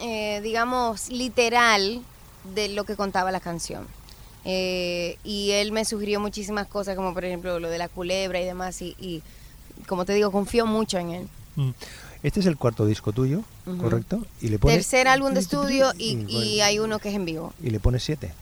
eh, 0.00 0.40
digamos, 0.42 1.08
literal 1.10 2.02
de 2.54 2.68
lo 2.68 2.84
que 2.84 2.96
contaba 2.96 3.30
la 3.30 3.40
canción. 3.40 3.86
Eh, 4.44 5.18
y 5.24 5.50
él 5.52 5.72
me 5.72 5.84
sugirió 5.84 6.20
muchísimas 6.20 6.66
cosas, 6.68 6.94
como 6.96 7.12
por 7.12 7.24
ejemplo 7.24 7.58
lo 7.58 7.68
de 7.68 7.78
la 7.78 7.88
culebra 7.88 8.40
y 8.40 8.44
demás. 8.44 8.80
Y, 8.82 8.94
y 8.98 9.22
como 9.86 10.04
te 10.04 10.14
digo, 10.14 10.30
confío 10.30 10.66
mucho 10.66 10.98
en 10.98 11.10
él. 11.10 11.28
Mm. 11.56 11.70
Este 12.22 12.40
es 12.40 12.46
el 12.46 12.56
cuarto 12.56 12.86
disco 12.86 13.12
tuyo. 13.12 13.42
¿correcto? 13.80 14.24
Y 14.40 14.48
le 14.48 14.58
pones, 14.58 14.76
Tercer 14.76 15.08
álbum 15.08 15.34
de 15.34 15.40
estudio 15.40 15.92
y, 15.98 16.24
y, 16.28 16.36
y 16.36 16.60
hay 16.60 16.78
uno 16.78 16.98
que 16.98 17.08
es 17.08 17.14
en 17.16 17.24
vivo. 17.24 17.52
y 17.62 17.70
le 17.70 17.80
pones 17.80 18.04
siete. 18.04 18.32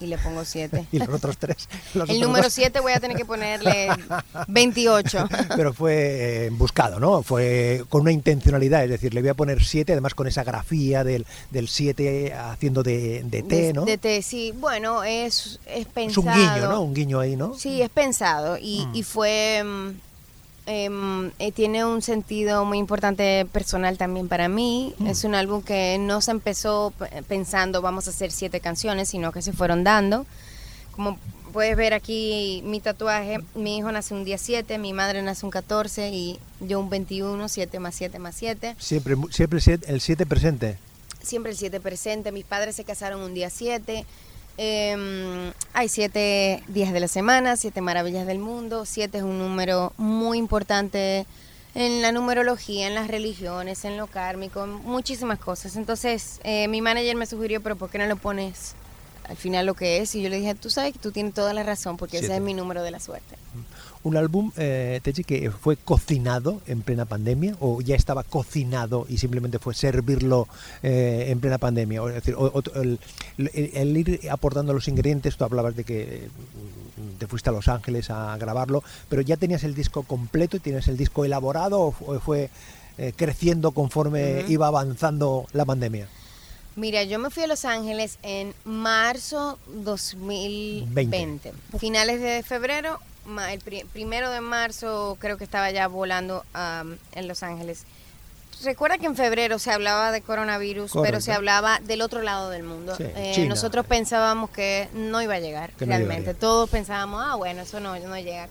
Y 0.00 0.06
le 0.06 0.16
pongo 0.18 0.44
siete. 0.44 0.84
Y 0.92 0.98
los 0.98 1.08
otros 1.08 1.36
tres. 1.38 1.68
los 1.94 2.08
El 2.08 2.16
otros 2.16 2.20
número 2.28 2.44
dos. 2.44 2.52
7 2.52 2.80
voy 2.80 2.92
a 2.92 3.00
tener 3.00 3.16
que 3.16 3.24
ponerle 3.24 3.88
28. 4.48 5.28
Pero 5.56 5.72
fue 5.72 6.46
eh, 6.46 6.50
buscado, 6.50 7.00
¿no? 7.00 7.22
Fue 7.22 7.84
con 7.88 8.02
una 8.02 8.12
intencionalidad, 8.12 8.84
es 8.84 8.90
decir, 8.90 9.12
le 9.14 9.20
voy 9.20 9.30
a 9.30 9.34
poner 9.34 9.64
siete, 9.64 9.92
además 9.92 10.14
con 10.14 10.26
esa 10.26 10.44
grafía 10.44 11.04
del, 11.04 11.26
del 11.50 11.68
siete 11.68 12.32
haciendo 12.32 12.82
de, 12.82 13.22
de 13.24 13.42
T, 13.42 13.56
De- 13.56 13.72
¿no? 13.72 13.84
De 13.84 13.98
té, 13.98 14.22
sí. 14.22 14.52
Bueno, 14.56 15.02
es, 15.04 15.58
es 15.66 15.80
es 15.80 15.86
pensado. 15.86 16.26
un 16.26 16.32
guiño, 16.34 16.68
¿no? 16.68 16.80
Un 16.82 16.94
guiño 16.94 17.20
ahí, 17.20 17.36
¿no? 17.36 17.54
Sí, 17.54 17.82
es 17.82 17.90
pensado 17.90 18.56
y, 18.60 18.86
Mm. 18.86 18.94
y 18.94 19.02
fue... 19.02 19.64
em, 20.68 21.30
eh, 21.38 21.50
tiene 21.52 21.84
un 21.84 22.02
sentido 22.02 22.64
muy 22.64 22.78
importante 22.78 23.46
personal 23.52 23.96
también 23.98 24.28
para 24.28 24.48
mí. 24.48 24.94
Mm. 24.98 25.06
Es 25.08 25.24
un 25.24 25.34
álbum 25.34 25.62
que 25.62 25.96
no 25.98 26.20
se 26.20 26.30
empezó 26.30 26.92
pensando 27.26 27.80
vamos 27.82 28.06
a 28.06 28.10
hacer 28.10 28.30
siete 28.30 28.60
canciones, 28.60 29.08
sino 29.08 29.32
que 29.32 29.42
se 29.42 29.52
fueron 29.52 29.82
dando. 29.82 30.26
Como 30.92 31.18
puedes 31.52 31.76
ver 31.76 31.94
aquí 31.94 32.62
mi 32.66 32.80
tatuaje, 32.80 33.38
mi 33.54 33.78
hijo 33.78 33.90
nace 33.90 34.12
un 34.14 34.24
día 34.24 34.36
7, 34.36 34.76
mi 34.78 34.92
madre 34.92 35.22
nace 35.22 35.46
un 35.46 35.50
14 35.50 36.10
y 36.10 36.38
yo 36.60 36.78
un 36.80 36.90
21, 36.90 37.48
7 37.48 37.78
más 37.80 37.94
7 37.94 38.18
más 38.18 38.34
7. 38.36 38.76
Siempre, 38.78 39.16
siempre 39.30 39.60
siete- 39.60 39.90
el 39.90 40.00
7 40.00 40.26
presente. 40.26 40.76
siempre 41.22 41.52
el 41.52 41.58
7 41.58 41.80
presente. 41.80 42.30
Mis 42.32 42.44
padres 42.44 42.76
se 42.76 42.84
casaron 42.84 43.20
un 43.22 43.32
día 43.34 43.48
7. 43.50 44.04
Em, 44.60 45.52
hay 45.72 45.88
siete 45.88 46.64
días 46.66 46.92
de 46.92 46.98
la 46.98 47.06
semana, 47.06 47.56
siete 47.56 47.80
maravillas 47.80 48.26
del 48.26 48.40
mundo. 48.40 48.84
Siete 48.84 49.18
es 49.18 49.24
un 49.24 49.38
número 49.38 49.92
muy 49.98 50.36
importante 50.36 51.26
en 51.76 52.02
la 52.02 52.10
numerología, 52.10 52.88
en 52.88 52.96
las 52.96 53.06
religiones, 53.06 53.84
en 53.84 53.96
lo 53.96 54.08
kármico, 54.08 54.64
en 54.64 54.70
muchísimas 54.70 55.38
cosas. 55.38 55.76
Entonces, 55.76 56.40
eh, 56.42 56.66
mi 56.66 56.82
manager 56.82 57.14
me 57.14 57.26
sugirió, 57.26 57.62
pero 57.62 57.76
¿por 57.76 57.88
qué 57.88 57.98
no 57.98 58.06
lo 58.06 58.16
pones 58.16 58.74
al 59.28 59.36
final 59.36 59.64
lo 59.64 59.74
que 59.74 59.98
es? 59.98 60.16
Y 60.16 60.22
yo 60.22 60.28
le 60.28 60.38
dije, 60.38 60.56
tú 60.56 60.70
sabes 60.70 60.92
que 60.92 60.98
tú 60.98 61.12
tienes 61.12 61.34
toda 61.34 61.54
la 61.54 61.62
razón, 61.62 61.96
porque 61.96 62.18
ese 62.18 62.34
es 62.34 62.40
mi 62.42 62.52
número 62.52 62.82
de 62.82 62.90
la 62.90 62.98
suerte. 62.98 63.36
Un 64.04 64.16
álbum, 64.16 64.52
eh, 64.56 65.00
Techi, 65.02 65.24
que 65.24 65.50
fue 65.50 65.76
cocinado 65.76 66.60
en 66.66 66.82
plena 66.82 67.04
pandemia 67.04 67.56
o 67.60 67.80
ya 67.80 67.96
estaba 67.96 68.22
cocinado 68.22 69.06
y 69.08 69.18
simplemente 69.18 69.58
fue 69.58 69.74
servirlo 69.74 70.46
eh, 70.82 71.26
en 71.28 71.40
plena 71.40 71.58
pandemia. 71.58 72.02
O, 72.02 72.08
es 72.08 72.14
decir, 72.14 72.34
o- 72.34 72.46
o- 72.46 72.80
el, 72.80 72.98
el- 73.38 73.70
el 73.74 73.96
ir 73.96 74.20
aportando 74.30 74.72
los 74.72 74.86
ingredientes, 74.88 75.36
tú 75.36 75.44
hablabas 75.44 75.74
de 75.76 75.84
que 75.84 76.02
eh, 76.02 76.28
te 77.18 77.26
fuiste 77.26 77.50
a 77.50 77.52
Los 77.52 77.66
Ángeles 77.68 78.08
a 78.10 78.36
grabarlo, 78.38 78.82
pero 79.08 79.20
ya 79.22 79.36
tenías 79.36 79.64
el 79.64 79.74
disco 79.74 80.04
completo 80.04 80.56
y 80.56 80.60
tienes 80.60 80.86
el 80.88 80.96
disco 80.96 81.24
elaborado 81.24 81.80
o 81.80 81.92
fu- 81.92 82.18
fue 82.20 82.50
eh, 82.98 83.12
creciendo 83.16 83.72
conforme 83.72 84.44
iba 84.48 84.68
avanzando 84.68 85.46
la 85.52 85.64
pandemia. 85.64 86.08
Mira, 86.76 87.02
yo 87.02 87.18
me 87.18 87.30
fui 87.30 87.42
a 87.42 87.46
Los 87.48 87.64
Ángeles 87.64 88.18
en 88.22 88.54
marzo 88.64 89.58
2020. 89.84 91.52
Finales 91.78 92.20
de 92.20 92.42
febrero, 92.44 93.00
el 93.50 93.60
pri- 93.60 93.84
primero 93.92 94.30
de 94.30 94.40
marzo 94.40 95.16
creo 95.20 95.36
que 95.36 95.44
estaba 95.44 95.70
ya 95.70 95.86
volando 95.88 96.44
am, 96.54 96.98
en 97.12 97.28
Los 97.28 97.42
Ángeles. 97.42 97.84
Recuerda 98.64 98.98
que 98.98 99.06
en 99.06 99.14
febrero 99.14 99.58
se 99.60 99.70
hablaba 99.70 100.10
de 100.10 100.20
coronavirus, 100.20 100.90
pero 100.90 101.02
Correcto. 101.04 101.20
se 101.20 101.32
hablaba 101.32 101.78
del 101.80 102.02
otro 102.02 102.22
lado 102.22 102.50
del 102.50 102.64
mundo. 102.64 102.96
Sí, 102.96 103.04
Eh, 103.14 103.46
nosotros 103.48 103.86
pensábamos 103.86 104.50
que 104.50 104.88
no 104.94 105.22
iba 105.22 105.34
a 105.34 105.38
llegar, 105.38 105.70
Que 105.74 105.86
no 105.86 105.90
realmente. 105.90 106.20
llegaría. 106.22 106.40
Todos 106.40 106.68
pensábamos, 106.68 107.22
ah, 107.24 107.36
bueno, 107.36 107.62
eso 107.62 107.78
no, 107.78 107.96
no 107.98 108.16
llega. 108.18 108.48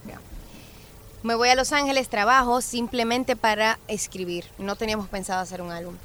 Me 1.22 1.34
voy 1.34 1.50
a 1.50 1.54
Los 1.56 1.72
Ángeles, 1.72 2.08
trabajo 2.08 2.60
simplemente 2.62 3.36
para 3.36 3.78
escribir. 3.88 4.46
No 4.58 4.76
teníamos 4.76 5.08
pensado 5.08 5.40
hacer 5.40 5.60
un 5.60 5.72
álbum. 5.72 5.96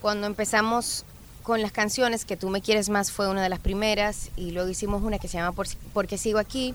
Cuando 0.00 0.26
empezamos 0.26 1.04
con 1.42 1.60
las 1.60 1.72
canciones, 1.72 2.24
que 2.24 2.36
tú 2.36 2.48
me 2.48 2.62
quieres 2.62 2.88
más 2.88 3.10
fue 3.12 3.28
una 3.28 3.42
de 3.42 3.48
las 3.50 3.58
primeras, 3.60 4.30
y 4.36 4.52
luego 4.52 4.68
hicimos 4.70 5.02
una 5.02 5.18
que 5.18 5.28
se 5.28 5.36
llama 5.36 5.52
Por, 5.52 5.66
Porque 5.92 6.16
sigo 6.16 6.38
aquí, 6.38 6.74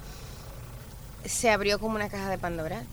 se 1.26 1.50
abrió 1.50 1.80
como 1.80 1.96
una 1.96 2.10
caja 2.10 2.30
de 2.30 2.38
Pandora. 2.38 2.84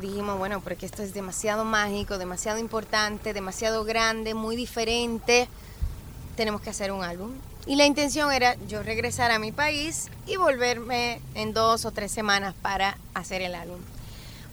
Dijimos, 0.00 0.38
bueno, 0.38 0.60
porque 0.60 0.86
esto 0.86 1.02
es 1.02 1.14
demasiado 1.14 1.64
mágico, 1.64 2.18
demasiado 2.18 2.58
importante, 2.58 3.32
demasiado 3.32 3.84
grande, 3.84 4.34
muy 4.34 4.56
diferente, 4.56 5.48
tenemos 6.36 6.60
que 6.60 6.70
hacer 6.70 6.90
un 6.90 7.04
álbum. 7.04 7.32
Y 7.66 7.76
la 7.76 7.86
intención 7.86 8.32
era 8.32 8.56
yo 8.66 8.82
regresar 8.82 9.30
a 9.30 9.38
mi 9.38 9.52
país 9.52 10.08
y 10.26 10.36
volverme 10.36 11.20
en 11.34 11.54
dos 11.54 11.84
o 11.84 11.92
tres 11.92 12.12
semanas 12.12 12.54
para 12.60 12.98
hacer 13.14 13.42
el 13.42 13.54
álbum. 13.54 13.78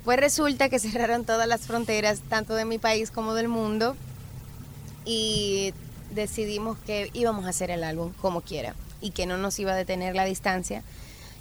Pues 0.06 0.20
resulta 0.20 0.70
que 0.70 0.80
cerraron 0.80 1.26
todas 1.26 1.48
las 1.48 1.62
fronteras, 1.62 2.22
tanto 2.30 2.54
de 2.56 2.66
mi 2.66 2.78
país 2.78 3.12
como 3.12 3.34
del 3.34 3.48
mundo, 3.48 3.96
y 5.04 5.74
decidimos 6.12 6.78
que 6.86 7.10
íbamos 7.14 7.46
a 7.46 7.50
hacer 7.50 7.72
el 7.72 7.84
álbum 7.84 8.14
como 8.22 8.42
quiera 8.42 8.76
y 9.02 9.12
que 9.12 9.26
no 9.26 9.38
nos 9.38 9.58
iba 9.60 9.74
a 9.74 9.76
detener 9.76 10.16
la 10.16 10.26
distancia. 10.26 10.84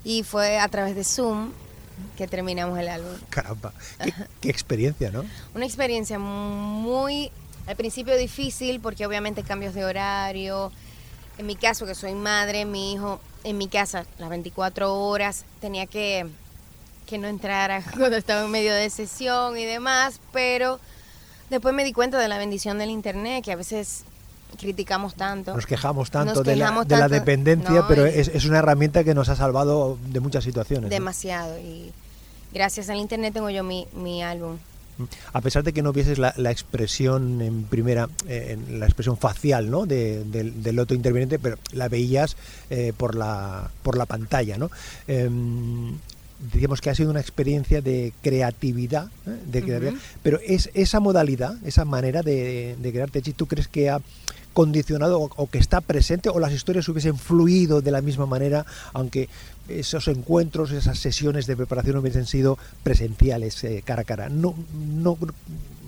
Y 0.05 0.23
fue 0.23 0.59
a 0.59 0.69
través 0.69 0.95
de 0.95 1.05
Zoom 1.05 1.53
que 2.17 2.27
terminamos 2.27 2.79
el 2.79 2.89
álbum. 2.89 3.13
Caramba, 3.29 3.73
qué, 4.03 4.15
qué 4.41 4.51
experiencia, 4.51 5.11
¿no? 5.11 5.25
Una 5.55 5.67
experiencia 5.67 6.19
muy, 6.19 7.31
al 7.67 7.77
principio 7.77 8.17
difícil, 8.17 8.81
porque 8.81 9.07
obviamente 9.07 9.43
cambios 9.43 9.75
de 9.75 9.85
horario. 9.85 10.73
En 11.39 11.47
mi 11.47 11.57
caso, 11.57 11.87
que 11.87 11.95
soy 11.95 12.15
madre, 12.15 12.65
mi 12.65 12.93
hijo 12.93 13.21
en 13.45 13.59
mi 13.59 13.69
casa 13.69 14.07
las 14.19 14.29
24 14.29 14.95
horas 14.95 15.45
tenía 15.61 15.87
que, 15.87 16.27
que 17.07 17.19
no 17.19 17.29
entrara 17.29 17.83
cuando 17.97 18.17
estaba 18.17 18.45
en 18.45 18.51
medio 18.51 18.75
de 18.75 18.91
sesión 18.91 19.57
y 19.59 19.65
demás, 19.65 20.21
pero 20.33 20.81
después 21.49 21.75
me 21.75 21.85
di 21.85 21.93
cuenta 21.93 22.19
de 22.19 22.29
la 22.29 22.39
bendición 22.39 22.79
del 22.79 22.91
internet, 22.91 23.45
que 23.45 23.53
a 23.53 23.57
veces 23.57 24.05
criticamos 24.59 25.15
tanto. 25.15 25.55
Nos 25.55 25.67
quejamos 25.67 26.11
tanto, 26.11 26.35
Nos 26.37 26.45
de, 26.45 26.57
la, 26.57 26.85
de 26.85 26.97
la 26.97 27.09
dependencia, 27.09 27.71
no, 27.71 27.89
pero 27.89 28.07
es, 28.07 28.29
es 28.29 28.45
una 28.45 28.59
herramienta 28.59 29.05
que 29.05 29.15
nos 29.15 29.29
ha 29.29 29.37
salvado 29.37 29.99
de 30.09 30.21
muchas 30.21 30.45
situaciones. 30.45 30.85
¿no? 30.85 30.89
demasiado. 30.91 31.59
Y 31.59 31.93
gracias 32.53 32.89
al 32.89 32.97
internet 32.99 33.35
tengo 33.35 33.51
yo 33.51 33.63
mi, 33.65 33.87
mi 33.95 34.23
álbum. 34.23 34.57
A 35.33 35.41
pesar 35.41 35.63
de 35.65 35.73
que 35.73 35.81
no 35.81 35.95
vieses 35.95 36.19
la, 36.19 36.35
la 36.37 36.51
expresión 36.51 37.41
en 37.41 37.63
primera, 37.65 38.11
eh, 38.29 38.59
en 38.69 38.81
la 38.81 38.85
expresión 38.85 39.17
facial 39.17 39.71
¿no? 39.71 39.87
de- 39.87 40.25
del, 40.25 40.63
del 40.63 40.79
otro 40.79 40.95
interviniente, 40.95 41.39
pero 41.39 41.57
la 41.73 41.89
veías 41.89 42.37
eh, 42.69 42.93
por, 42.95 43.15
la, 43.15 43.71
por 43.83 43.97
la 43.97 44.05
pantalla. 44.05 44.59
¿no? 44.59 44.71
Em, 45.09 45.97
decíamos 46.53 46.83
que 46.83 46.91
ha 46.91 46.95
sido 46.95 47.11
una 47.11 47.21
experiencia 47.21 47.81
de 47.81 48.13
creatividad, 48.23 49.07
¿eh? 49.27 49.39
de 49.47 49.63
creatividad, 49.63 49.95
pero 50.23 50.39
es 50.47 50.69
esa 50.75 51.01
modalidad, 51.01 51.55
esa 51.65 51.87
manera 51.87 52.21
de, 52.21 52.77
de 52.79 52.93
crear 52.93 53.11
Techi, 53.11 53.33
¿tú 53.33 53.47
crees 53.47 53.69
que 53.69 53.89
ha 53.89 54.01
condicionado 54.53 55.21
o, 55.21 55.31
o 55.37 55.49
que 55.49 55.59
está 55.59 55.81
presente 55.81 56.29
o 56.29 56.39
las 56.39 56.53
historias 56.53 56.89
hubiesen 56.89 57.17
fluido 57.17 57.81
de 57.81 57.91
la 57.91 58.03
misma 58.03 58.27
manera, 58.27 58.67
aunque 58.93 59.29
esos 59.71 60.09
encuentros, 60.09 60.73
esas 60.73 60.99
sesiones 60.99 61.47
de 61.47 61.57
preparación 61.57 61.97
hubiesen 61.97 62.27
sido 62.27 62.59
presenciales, 62.83 63.63
eh, 63.65 63.83
cara 63.85 64.03
a 64.03 64.05
cara? 64.05 64.29
No, 64.29 64.55
no, 64.75 65.17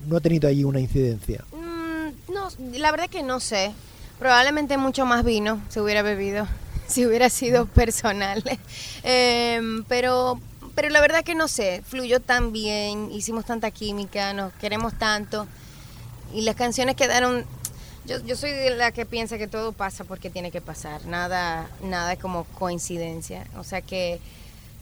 no 0.07 0.17
ha 0.17 0.21
tenido 0.21 0.49
ahí 0.49 0.65
una 0.65 0.81
incidencia? 0.81 1.45
Mm, 1.53 2.33
no, 2.33 2.49
la 2.79 2.91
verdad 2.91 3.09
que 3.09 3.23
no 3.23 3.41
sé. 3.41 3.73
Probablemente 4.19 4.77
mucho 4.77 5.05
más 5.05 5.25
vino 5.25 5.61
se 5.69 5.81
hubiera 5.81 6.03
bebido, 6.03 6.47
si 6.87 7.07
hubiera 7.07 7.29
sido 7.29 7.67
personal. 7.67 8.43
Em, 9.05 9.83
pero, 9.85 10.41
pero 10.77 10.89
la 10.91 11.01
verdad 11.01 11.25
que 11.25 11.35
no 11.35 11.49
sé, 11.49 11.83
fluyó 11.85 12.21
tan 12.21 12.53
bien, 12.53 13.11
hicimos 13.11 13.45
tanta 13.45 13.73
química, 13.73 14.33
nos 14.33 14.53
queremos 14.55 14.97
tanto 14.97 15.49
y 16.33 16.43
las 16.43 16.55
canciones 16.55 16.95
quedaron 16.95 17.45
yo, 18.07 18.21
yo 18.25 18.37
soy 18.37 18.51
la 18.77 18.93
que 18.93 19.07
piensa 19.07 19.39
que 19.39 19.47
todo 19.47 19.73
pasa 19.73 20.05
porque 20.05 20.31
tiene 20.31 20.51
que 20.51 20.61
pasar, 20.61 21.07
nada, 21.07 21.69
nada 21.83 22.17
como 22.17 22.45
coincidencia. 22.45 23.47
O 23.57 23.65
sea 23.65 23.83
que 23.83 24.21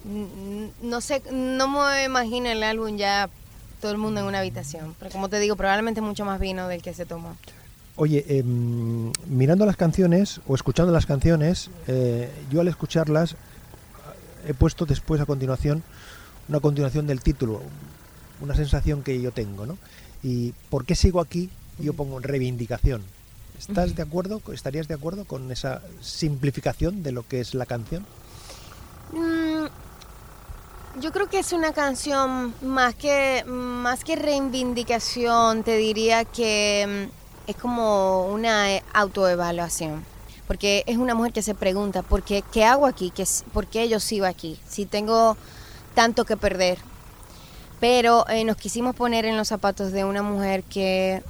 no 0.04 1.00
sé, 1.00 1.22
no 1.30 1.68
me 1.68 2.04
imagino 2.04 2.48
el 2.48 2.62
álbum 2.62 2.96
ya 2.96 3.28
todo 3.80 3.92
el 3.92 3.98
mundo 3.98 4.20
en 4.20 4.26
una 4.26 4.38
habitación. 4.38 4.94
Pero 4.98 5.10
como 5.10 5.28
te 5.28 5.38
digo, 5.38 5.56
probablemente 5.56 6.00
mucho 6.00 6.24
más 6.24 6.40
vino 6.40 6.68
del 6.68 6.82
que 6.82 6.94
se 6.94 7.06
tomó. 7.06 7.36
Oye, 7.96 8.24
em, 8.28 9.12
mirando 9.26 9.66
las 9.66 9.76
canciones 9.76 10.40
o 10.46 10.54
escuchando 10.54 10.92
las 10.92 11.06
canciones, 11.06 11.70
eh, 11.86 12.30
yo 12.50 12.60
al 12.60 12.68
escucharlas 12.68 13.36
he 14.46 14.54
puesto 14.54 14.86
después 14.86 15.20
a 15.20 15.26
continuación 15.26 15.82
una 16.48 16.60
continuación 16.60 17.06
del 17.06 17.20
título, 17.20 17.60
una 18.40 18.56
sensación 18.56 19.02
que 19.02 19.20
yo 19.20 19.30
tengo, 19.30 19.66
¿no? 19.66 19.78
Y 20.22 20.52
¿por 20.68 20.84
qué 20.84 20.94
sigo 20.94 21.20
aquí? 21.20 21.50
Yo 21.80 21.94
pongo 21.94 22.20
reivindicación. 22.20 23.02
¿Estás 23.58 23.94
de 23.94 24.02
acuerdo? 24.02 24.40
¿Estarías 24.52 24.88
de 24.88 24.94
acuerdo 24.94 25.26
con 25.26 25.52
esa 25.52 25.82
simplificación 26.00 27.02
de 27.02 27.12
lo 27.12 27.26
que 27.28 27.40
es 27.40 27.54
la 27.54 27.66
canción? 27.66 28.06
Mm, 29.12 29.66
yo 31.00 31.12
creo 31.12 31.28
que 31.28 31.38
es 31.38 31.52
una 31.52 31.72
canción 31.72 32.54
más 32.62 32.94
que, 32.94 33.44
más 33.46 34.02
que 34.02 34.16
reivindicación, 34.16 35.62
te 35.62 35.76
diría 35.76 36.24
que 36.24 37.08
mm, 37.08 37.50
es 37.50 37.56
como 37.56 38.28
una 38.28 38.72
eh, 38.72 38.82
autoevaluación. 38.94 40.04
Porque 40.46 40.82
es 40.86 40.96
una 40.96 41.14
mujer 41.14 41.32
que 41.32 41.42
se 41.42 41.54
pregunta, 41.54 42.02
¿por 42.02 42.22
qué, 42.22 42.42
qué 42.50 42.64
hago 42.64 42.86
aquí? 42.86 43.10
¿Qué, 43.10 43.24
¿Por 43.52 43.66
qué 43.66 43.88
yo 43.88 44.00
sigo 44.00 44.26
aquí? 44.26 44.58
Si 44.66 44.86
tengo 44.86 45.36
tanto 45.94 46.24
que 46.24 46.36
perder. 46.36 46.78
Pero 47.78 48.26
eh, 48.28 48.44
nos 48.44 48.56
quisimos 48.56 48.96
poner 48.96 49.26
en 49.26 49.36
los 49.36 49.48
zapatos 49.48 49.92
de 49.92 50.04
una 50.04 50.22
mujer 50.22 50.64
que, 50.64 51.22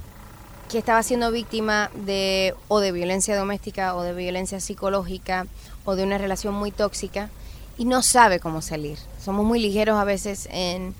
que 0.71 0.77
estaba 0.77 1.03
siendo 1.03 1.31
víctima 1.31 1.91
de 1.93 2.55
o 2.69 2.79
de 2.79 2.93
violencia 2.93 3.37
doméstica 3.37 3.93
o 3.93 4.03
de 4.03 4.13
violencia 4.13 4.61
psicológica 4.61 5.45
o 5.83 5.97
de 5.97 6.03
una 6.03 6.17
relación 6.17 6.53
muy 6.53 6.71
tóxica 6.71 7.29
y 7.77 7.83
no 7.83 8.01
sabe 8.01 8.39
cómo 8.39 8.61
salir. 8.61 8.97
Somos 9.21 9.45
muy 9.45 9.59
ligeros 9.59 9.97
a 9.97 10.05
veces 10.05 10.47
en 10.49 10.95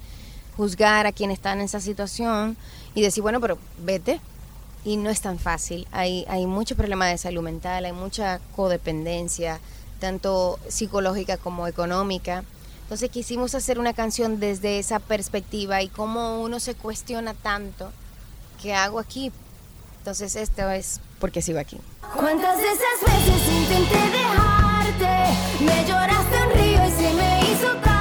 juzgar 0.58 1.08
a 1.08 1.14
quien 1.14 1.32
está 1.32 1.54
en 1.54 1.62
esa 1.62 1.80
situación 1.80 2.58
y 2.96 3.02
decir, 3.02 3.24
bueno, 3.24 3.40
pero 3.40 3.58
vete. 3.78 4.20
Y 4.84 4.98
no 4.98 5.10
es 5.10 5.22
tan 5.22 5.40
fácil. 5.40 5.88
Hay, 5.92 6.26
hay 6.28 6.48
mucho 6.48 6.76
problema 6.76 7.08
de 7.08 7.18
salud 7.18 7.42
mental, 7.42 7.86
hay 7.86 7.94
mucha 7.94 8.42
codependencia, 8.56 9.62
tanto 10.00 10.60
psicológica 10.68 11.38
como 11.38 11.66
económica. 11.68 12.44
Entonces 12.84 13.10
quisimos 13.10 13.56
hacer 13.56 13.80
una 13.80 13.94
canción 13.94 14.42
desde 14.42 14.80
esa 14.80 15.00
perspectiva 15.00 15.82
y 15.82 15.88
cómo 15.88 16.42
uno 16.42 16.60
se 16.60 16.76
cuestiona 16.76 17.34
tanto, 17.36 17.90
¿qué 18.62 18.74
hago 18.74 19.00
aquí? 19.00 19.32
Entonces 20.02 20.36
esto 20.36 20.68
es 20.72 21.00
porque 21.20 21.44
sigo 21.44 21.60
aquí. 21.60 21.78
¿Cuántas 22.16 22.58
de 22.58 22.64
esas 22.64 23.02
veces 23.06 23.54
intenté 23.54 24.00
dejarte? 24.18 25.64
Me 25.64 25.86
lloraste 25.86 26.38
un 26.44 26.54
río 26.54 26.88
y 26.88 26.92
se 26.92 27.14
me 27.14 27.52
hizo 27.52 27.76
tarde. 27.84 28.01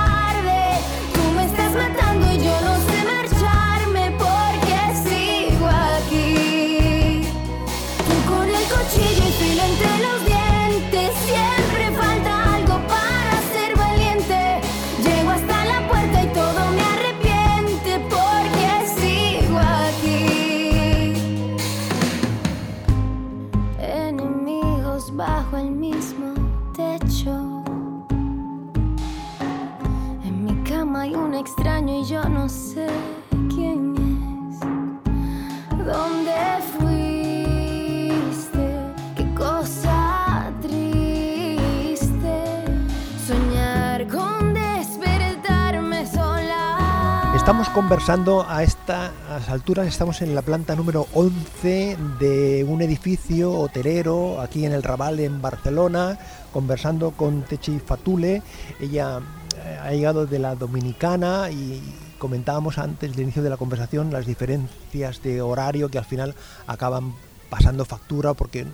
Conversando 47.91 48.49
a 48.49 48.63
estas 48.63 49.11
alturas, 49.49 49.89
estamos 49.89 50.23
en 50.23 50.33
la 50.33 50.43
planta 50.43 50.77
número 50.77 51.09
11 51.13 51.97
de 52.21 52.63
un 52.63 52.83
edificio 52.83 53.53
hotelero 53.53 54.41
aquí 54.41 54.65
en 54.65 54.71
el 54.71 54.85
Raval 54.85 55.19
en 55.19 55.43
Barcelona, 55.43 56.17
conversando 56.53 57.11
con 57.11 57.43
Techi 57.43 57.81
Fatule. 57.81 58.45
Ella 58.79 59.19
eh, 59.57 59.79
ha 59.83 59.91
llegado 59.91 60.25
de 60.27 60.39
la 60.39 60.55
Dominicana 60.55 61.51
y 61.51 61.83
comentábamos 62.19 62.79
antes 62.79 63.11
del 63.11 63.23
inicio 63.25 63.43
de 63.43 63.51
la 63.51 63.57
conversación 63.57 64.13
las 64.13 64.25
diferencias 64.25 65.21
de 65.25 65.43
horario 65.43 65.89
que 65.89 65.99
al 65.99 66.05
final 66.05 66.37
acaban 66.69 67.13
pasando 67.49 67.85
factura 67.85 68.35
porque 68.35 68.67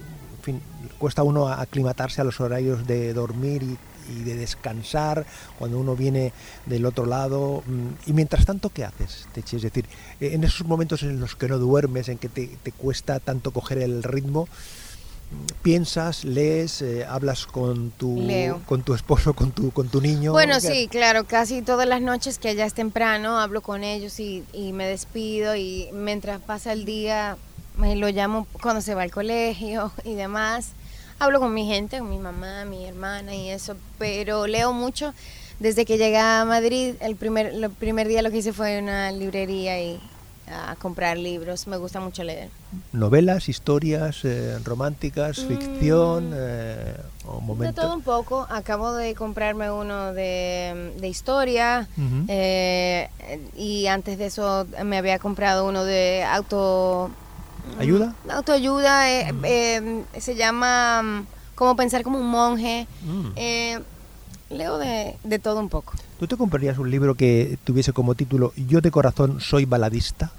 cuesta 0.99 1.23
uno 1.23 1.49
aclimatarse 1.49 2.21
a 2.21 2.25
los 2.25 2.39
horarios 2.39 2.87
de 2.87 3.15
dormir 3.15 3.63
y, 3.63 3.79
y 4.09 4.23
de 4.23 4.35
descansar 4.37 5.27
cuando 5.59 5.79
uno 5.79 5.97
viene 5.97 6.33
del 6.67 6.87
otro 6.87 7.07
lado. 7.07 7.63
Mm, 7.67 7.89
Y 8.11 8.13
mientras 8.13 8.45
tanto, 8.47 8.71
¿qué 8.71 8.85
haces, 8.85 9.27
Techi? 9.33 9.57
Es 9.57 9.63
decir, 9.63 9.87
eh, 10.21 10.31
en 10.33 10.45
esos 10.45 10.67
momentos 10.67 11.03
en 11.03 11.21
los 11.21 11.37
que 11.37 11.49
no 11.49 11.59
duermes, 11.59 12.09
en 12.09 12.19
que 12.19 12.29
te, 12.29 12.47
te 12.63 12.73
cuesta 12.73 13.21
tanto 13.21 13.51
coger 13.51 13.79
el 13.79 14.03
ritmo, 14.03 14.49
mm, 15.31 15.63
piensas, 15.63 16.25
lees, 16.25 16.83
eh, 16.83 17.05
hablas 17.05 17.47
con 17.47 17.91
tu, 17.91 18.21
Leo. 18.21 18.63
con 18.67 18.83
tu 18.83 18.95
esposo, 18.95 19.35
con 19.35 19.51
tu, 19.53 19.71
con 19.73 19.89
tu 19.89 20.01
niño. 20.01 20.33
Bueno, 20.33 20.55
¿Qué- 20.61 20.69
sí, 20.73 20.89
claro, 20.89 21.25
casi 21.25 21.63
todas 21.63 21.87
las 21.89 22.01
noches 22.01 22.39
que 22.39 22.55
ya 22.55 22.65
es 22.67 22.75
temprano 22.75 23.39
hablo 23.41 23.61
con 23.63 23.83
ellos 23.85 24.21
y, 24.21 24.45
y 24.53 24.73
me 24.73 24.87
despido 24.87 25.57
y 25.57 25.89
mientras 25.93 26.41
pasa 26.41 26.73
el 26.73 26.85
día 26.85 27.37
me 27.77 27.95
lo 27.97 28.09
llamo 28.09 28.47
cuando 28.63 28.81
se 28.81 28.95
va 28.95 29.03
al 29.03 29.11
colegio 29.11 29.93
y 30.05 30.15
demás. 30.15 30.69
Hablo 31.19 31.41
con 31.41 31.55
mi 31.55 31.67
gente, 31.67 31.99
con 31.99 32.11
mi 32.11 32.19
mamá, 32.19 32.65
mi 32.67 32.85
hermana 32.87 33.35
y 33.35 33.49
eso, 33.49 33.77
pero 33.99 34.47
leo 34.47 34.73
mucho. 34.73 35.15
Desde 35.59 35.87
que 35.87 35.97
llegué 35.97 36.19
a 36.19 36.45
Madrid, 36.45 36.95
el 37.01 37.17
primer, 37.17 37.47
el 37.47 37.71
primer 37.71 38.07
día 38.07 38.21
lo 38.21 38.31
que 38.31 38.39
hice 38.39 38.53
fue 38.53 38.79
una 38.79 39.11
librería 39.11 39.81
y 39.81 39.99
a 40.49 40.77
comprar 40.77 41.17
libros. 41.17 41.67
Me 41.67 41.79
gusta 41.79 42.01
mucho 42.01 42.23
leer. 42.23 42.51
Novelas, 42.93 43.49
historias 43.49 44.25
eh, 44.25 44.59
románticas, 44.63 45.39
ficción 45.45 46.31
Mm. 46.31 46.35
eh, 46.37 46.97
o 47.25 47.55
De 47.57 47.73
todo 47.73 47.95
un 47.95 48.03
poco. 48.03 48.47
Acabo 48.51 48.93
de 48.93 49.15
comprarme 49.15 49.71
uno 49.71 50.13
de, 50.13 50.93
de 50.99 51.09
historia. 51.09 51.89
Ujú. 51.97 52.27
eh, 52.29 53.09
y 53.57 53.87
antes 53.87 54.19
de 54.19 54.27
eso 54.27 54.67
me 54.85 54.99
había 54.99 55.19
comprado 55.19 55.67
uno 55.67 55.85
de 55.85 56.25
auto... 56.25 57.11
¿Ayuda? 57.79 58.15
Autoayuda. 58.29 59.11
eh, 59.11 59.35
eh, 59.45 60.05
se 60.19 60.35
llama 60.35 61.03
mm, 61.03 61.27
Cómo 61.55 61.77
pensar 61.77 62.03
como 62.03 62.19
un 62.19 62.29
monje. 62.29 62.87
Mm. 63.03 63.27
Eh, 63.37 63.79
leo 64.51 64.79
de, 64.79 65.17
de 65.25 65.39
todo 65.39 65.61
un 65.61 65.69
poco. 65.69 65.95
¿Tú 66.19 66.27
te 66.27 66.37
comprarías 66.37 66.79
un 66.79 66.91
libro 66.91 67.15
que 67.15 67.59
tuviese 67.65 67.93
como 67.93 68.15
título 68.15 68.53
Yo 68.57 68.81
de 68.81 68.91
corazón 68.91 69.41
soy 69.41 69.65
baladista? 69.65 70.33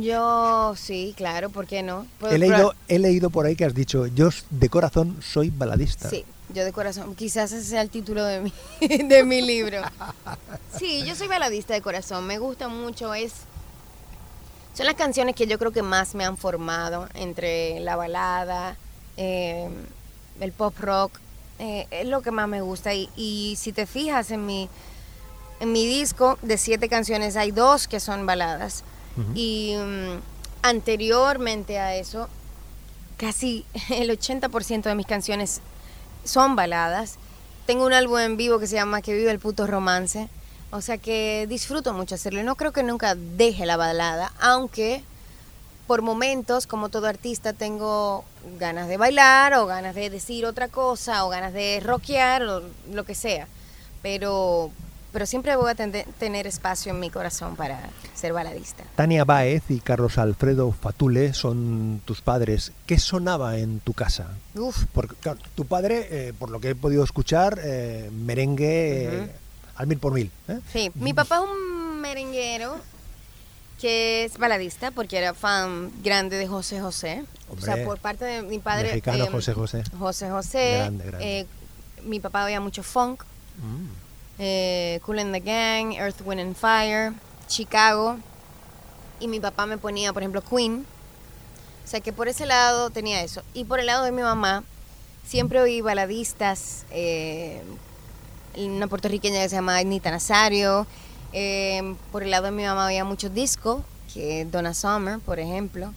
Yo 0.00 0.74
sí, 0.76 1.14
claro, 1.16 1.50
¿por 1.50 1.66
qué 1.66 1.82
no? 1.82 2.06
He 2.30 2.38
leído, 2.38 2.74
he 2.88 2.98
leído 2.98 3.30
por 3.30 3.46
ahí 3.46 3.56
que 3.56 3.64
has 3.64 3.74
dicho 3.74 4.06
Yo 4.06 4.30
de 4.50 4.68
corazón 4.68 5.16
soy 5.22 5.50
baladista. 5.50 6.08
Sí, 6.08 6.24
yo 6.54 6.64
de 6.64 6.72
corazón. 6.72 7.14
Quizás 7.14 7.52
ese 7.52 7.64
sea 7.64 7.82
el 7.82 7.90
título 7.90 8.24
de 8.24 8.40
mi, 8.40 8.52
de 9.08 9.24
mi 9.24 9.42
libro. 9.42 9.82
Sí, 10.78 11.04
yo 11.06 11.14
soy 11.14 11.26
baladista 11.26 11.72
de 11.72 11.80
corazón. 11.80 12.26
Me 12.26 12.38
gusta 12.38 12.68
mucho. 12.68 13.14
Es, 13.14 13.32
son 14.76 14.84
las 14.84 14.94
canciones 14.94 15.34
que 15.34 15.46
yo 15.46 15.58
creo 15.58 15.72
que 15.72 15.80
más 15.82 16.14
me 16.14 16.24
han 16.26 16.36
formado 16.36 17.08
entre 17.14 17.80
la 17.80 17.96
balada, 17.96 18.76
eh, 19.16 19.70
el 20.38 20.52
pop 20.52 20.74
rock. 20.78 21.18
eh, 21.58 21.86
es 21.90 22.06
lo 22.06 22.20
que 22.20 22.30
más 22.30 22.46
me 22.46 22.60
gusta. 22.60 22.92
Y, 22.92 23.08
y 23.16 23.56
si 23.56 23.72
te 23.72 23.86
fijas 23.86 24.30
en 24.30 24.44
mi, 24.44 24.68
en 25.60 25.72
mi 25.72 25.86
disco 25.86 26.38
de 26.42 26.58
siete 26.58 26.90
canciones, 26.90 27.36
hay 27.36 27.50
dos 27.52 27.88
que 27.88 28.00
son 28.00 28.26
baladas. 28.26 28.84
Y 29.34 29.74
mm, 29.74 30.20
anteriormente 30.60 31.78
a 31.78 31.96
eso, 31.96 32.28
casi 33.16 33.64
el 33.88 34.10
80% 34.10 34.82
de 34.82 34.94
mis 34.94 35.06
canciones 35.06 35.62
son 36.24 36.54
baladas. 36.54 37.14
Tengo 37.64 37.86
un 37.86 37.94
álbum 37.94 38.18
en 38.18 38.36
vivo 38.36 38.58
que 38.58 38.66
se 38.66 38.76
llama 38.76 39.00
Que 39.00 39.14
vive 39.14 39.30
el 39.30 39.38
puto 39.38 39.66
romance, 39.66 40.28
O 40.70 40.80
sea 40.80 40.98
que 40.98 41.46
disfruto 41.48 41.92
mucho 41.92 42.16
hacerlo. 42.16 42.42
No 42.42 42.56
creo 42.56 42.72
que 42.72 42.82
nunca 42.82 43.14
deje 43.14 43.66
la 43.66 43.76
balada, 43.76 44.32
aunque 44.40 45.02
por 45.86 46.02
momentos, 46.02 46.66
como 46.66 46.88
todo 46.88 47.06
artista, 47.06 47.52
tengo 47.52 48.24
ganas 48.58 48.88
de 48.88 48.96
bailar 48.96 49.54
o 49.54 49.66
ganas 49.66 49.94
de 49.94 50.10
decir 50.10 50.44
otra 50.44 50.68
cosa 50.68 51.24
o 51.24 51.28
ganas 51.28 51.52
de 51.52 51.80
rockear 51.80 52.42
o 52.42 52.62
lo 52.92 53.04
que 53.04 53.14
sea. 53.14 53.46
Pero, 54.02 54.72
pero 55.12 55.26
siempre 55.26 55.54
voy 55.54 55.70
a 55.70 55.74
tener 55.74 56.46
espacio 56.46 56.92
en 56.92 57.00
mi 57.00 57.10
corazón 57.10 57.54
para 57.54 57.78
ser 58.14 58.32
baladista. 58.32 58.82
Tania 58.96 59.24
Baez 59.24 59.62
y 59.68 59.78
Carlos 59.78 60.18
Alfredo 60.18 60.72
Fatule 60.72 61.34
son 61.34 62.02
tus 62.04 62.20
padres. 62.20 62.72
¿Qué 62.86 62.98
sonaba 62.98 63.58
en 63.58 63.78
tu 63.78 63.92
casa? 63.92 64.30
Uf, 64.56 64.84
Porque 64.92 65.14
claro, 65.14 65.38
tu 65.54 65.66
padre, 65.66 66.08
eh, 66.10 66.32
por 66.36 66.50
lo 66.50 66.60
que 66.60 66.70
he 66.70 66.74
podido 66.74 67.04
escuchar, 67.04 67.60
eh, 67.62 68.10
merengue. 68.12 69.30
Al 69.76 69.86
mil 69.86 69.98
por 69.98 70.12
mil. 70.12 70.30
¿eh? 70.48 70.58
Sí, 70.72 70.90
mi 70.94 71.12
papá 71.14 71.36
es 71.36 71.42
un 71.42 72.00
merenguero 72.00 72.78
que 73.80 74.24
es 74.24 74.38
baladista 74.38 74.90
porque 74.90 75.18
era 75.18 75.34
fan 75.34 75.90
grande 76.02 76.36
de 76.38 76.46
José 76.48 76.80
José. 76.80 77.24
o 77.48 77.60
sea, 77.60 77.84
por 77.84 77.98
parte 77.98 78.24
de 78.24 78.42
mi 78.42 78.58
padre. 78.58 78.88
mexicano 78.88 79.24
em, 79.26 79.30
José 79.32 79.52
José. 79.52 79.82
José 79.98 80.30
José. 80.30 80.74
Grande, 80.78 81.04
grande. 81.04 81.40
eh, 81.40 81.46
mi 82.04 82.20
papá 82.20 82.44
oía 82.44 82.60
mucho 82.60 82.82
funk, 82.82 83.22
Mm. 83.58 83.86
eh, 84.38 85.00
Cool 85.04 85.18
and 85.18 85.32
the 85.32 85.40
Gang, 85.40 85.92
Earth, 85.94 86.20
Wind 86.24 86.40
and 86.40 86.56
Fire, 86.56 87.12
Chicago. 87.48 88.18
Y 89.20 89.28
mi 89.28 89.40
papá 89.40 89.64
me 89.66 89.78
ponía, 89.78 90.12
por 90.12 90.22
ejemplo, 90.22 90.42
Queen. 90.42 90.84
O 91.84 91.88
sea 91.88 92.00
que 92.00 92.12
por 92.12 92.28
ese 92.28 92.44
lado 92.46 92.90
tenía 92.90 93.22
eso. 93.22 93.42
Y 93.54 93.64
por 93.64 93.80
el 93.80 93.86
lado 93.86 94.04
de 94.04 94.12
mi 94.12 94.20
mamá, 94.22 94.62
siempre 95.26 95.60
oí 95.60 95.80
baladistas. 95.80 96.84
Una 98.56 98.86
puertorriqueña 98.86 99.42
que 99.42 99.48
se 99.48 99.56
llama 99.56 99.76
Anita 99.76 100.10
Nazario. 100.10 100.86
eh, 101.32 101.94
por 102.12 102.22
el 102.22 102.30
lado 102.30 102.46
de 102.46 102.52
mi 102.52 102.62
mamá 102.64 102.86
había 102.86 103.04
mucho 103.04 103.28
disco, 103.28 103.84
que 104.14 104.46
Donna 104.46 104.72
Summer, 104.72 105.18
por 105.18 105.38
ejemplo. 105.38 105.92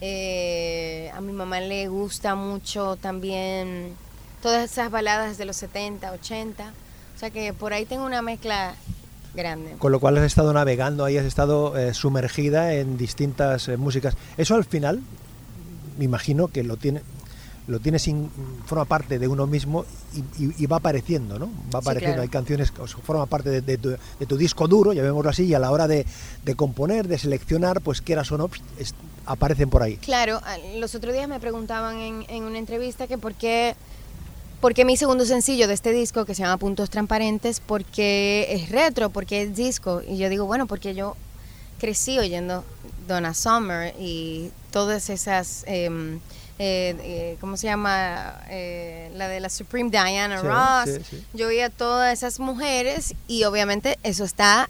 Eh, 0.00 1.10
a 1.14 1.20
mi 1.20 1.32
mamá 1.32 1.60
le 1.60 1.88
gusta 1.88 2.34
mucho 2.34 2.96
también 2.96 3.94
todas 4.42 4.70
esas 4.70 4.90
baladas 4.90 5.38
de 5.38 5.44
los 5.44 5.56
70, 5.56 6.10
80. 6.12 6.72
O 7.14 7.18
sea 7.18 7.30
que 7.30 7.52
por 7.52 7.72
ahí 7.72 7.86
tengo 7.86 8.04
una 8.04 8.20
mezcla 8.20 8.74
grande. 9.34 9.76
Con 9.78 9.92
lo 9.92 10.00
cual 10.00 10.18
has 10.18 10.24
estado 10.24 10.52
navegando 10.52 11.04
ahí, 11.04 11.16
has 11.16 11.24
estado 11.24 11.76
eh, 11.78 11.94
sumergida 11.94 12.74
en 12.74 12.98
distintas 12.98 13.68
eh, 13.68 13.76
músicas. 13.76 14.16
Eso 14.36 14.56
al 14.56 14.64
final, 14.64 15.00
me 15.98 16.04
imagino 16.04 16.48
que 16.48 16.64
lo 16.64 16.76
tiene, 16.76 17.00
lo 17.68 17.78
tiene 17.78 17.98
sin, 17.98 18.28
forma 18.66 18.84
parte 18.84 19.18
de 19.18 19.28
uno 19.28 19.46
mismo 19.46 19.84
y, 20.14 20.44
y- 20.44 20.54
y 20.58 20.66
va 20.66 20.78
apareciendo, 20.78 21.38
¿no? 21.38 21.46
Va 21.72 21.78
apareciendo. 21.78 22.14
claro. 22.16 22.22
Hay 22.22 22.28
canciones 22.28 22.70
que 22.72 22.82
forman 22.86 23.28
parte 23.28 23.50
de, 23.50 23.60
de 23.60 23.78
tu, 23.78 23.90
de 23.90 24.26
tu 24.26 24.36
disco 24.36 24.66
duro, 24.66 24.92
llamémoslo 24.92 25.30
así, 25.30 25.44
y 25.44 25.54
a 25.54 25.58
la 25.60 25.70
hora 25.70 25.86
de, 25.86 26.04
de 26.44 26.54
componer, 26.56 27.06
de 27.06 27.18
seleccionar, 27.18 27.80
pues 27.80 28.00
quieras 28.02 28.32
o 28.32 28.38
no, 28.38 28.50
es- 28.78 28.94
aparecen 29.26 29.70
por 29.70 29.82
ahí. 29.82 29.96
Claro, 29.98 30.40
a- 30.44 30.58
los 30.78 30.94
otros 30.96 31.14
días 31.14 31.28
me 31.28 31.38
preguntaban 31.38 31.98
en, 31.98 32.24
en 32.28 32.42
una 32.42 32.58
entrevista 32.58 33.06
que 33.06 33.16
por 33.16 33.34
qué, 33.34 33.76
por 34.60 34.74
qué 34.74 34.84
mi 34.84 34.96
segundo 34.96 35.24
sencillo 35.24 35.68
de 35.68 35.74
este 35.74 35.92
disco, 35.92 36.24
que 36.24 36.34
se 36.34 36.42
llama 36.42 36.56
Puntos 36.56 36.90
Transparentes, 36.90 37.60
porque 37.60 38.48
es 38.50 38.70
retro, 38.70 39.10
porque 39.10 39.42
es 39.42 39.54
disco. 39.54 40.02
Y 40.06 40.16
yo 40.18 40.28
digo, 40.28 40.46
bueno, 40.46 40.66
porque 40.66 40.94
yo 40.96 41.16
crecí 41.78 42.18
oyendo 42.18 42.64
Donna 43.06 43.34
Summer 43.34 43.94
y 44.00 44.50
todas 44.72 45.10
esas, 45.10 45.64
em, 45.66 46.18
eh, 46.64 46.96
eh, 47.00 47.36
¿cómo 47.40 47.56
se 47.56 47.66
llama? 47.66 48.40
Eh, 48.48 49.10
la 49.16 49.26
de 49.26 49.40
la 49.40 49.48
Supreme 49.48 49.90
Diana 49.90 50.40
Sí, 50.40 50.46
Ross. 50.46 51.04
sí, 51.08 51.16
sí. 51.16 51.26
Yo 51.34 51.48
oía 51.48 51.70
todas 51.70 52.12
esas 52.12 52.38
mujeres 52.38 53.14
y 53.26 53.42
obviamente 53.44 53.98
eso 54.04 54.22
está 54.24 54.68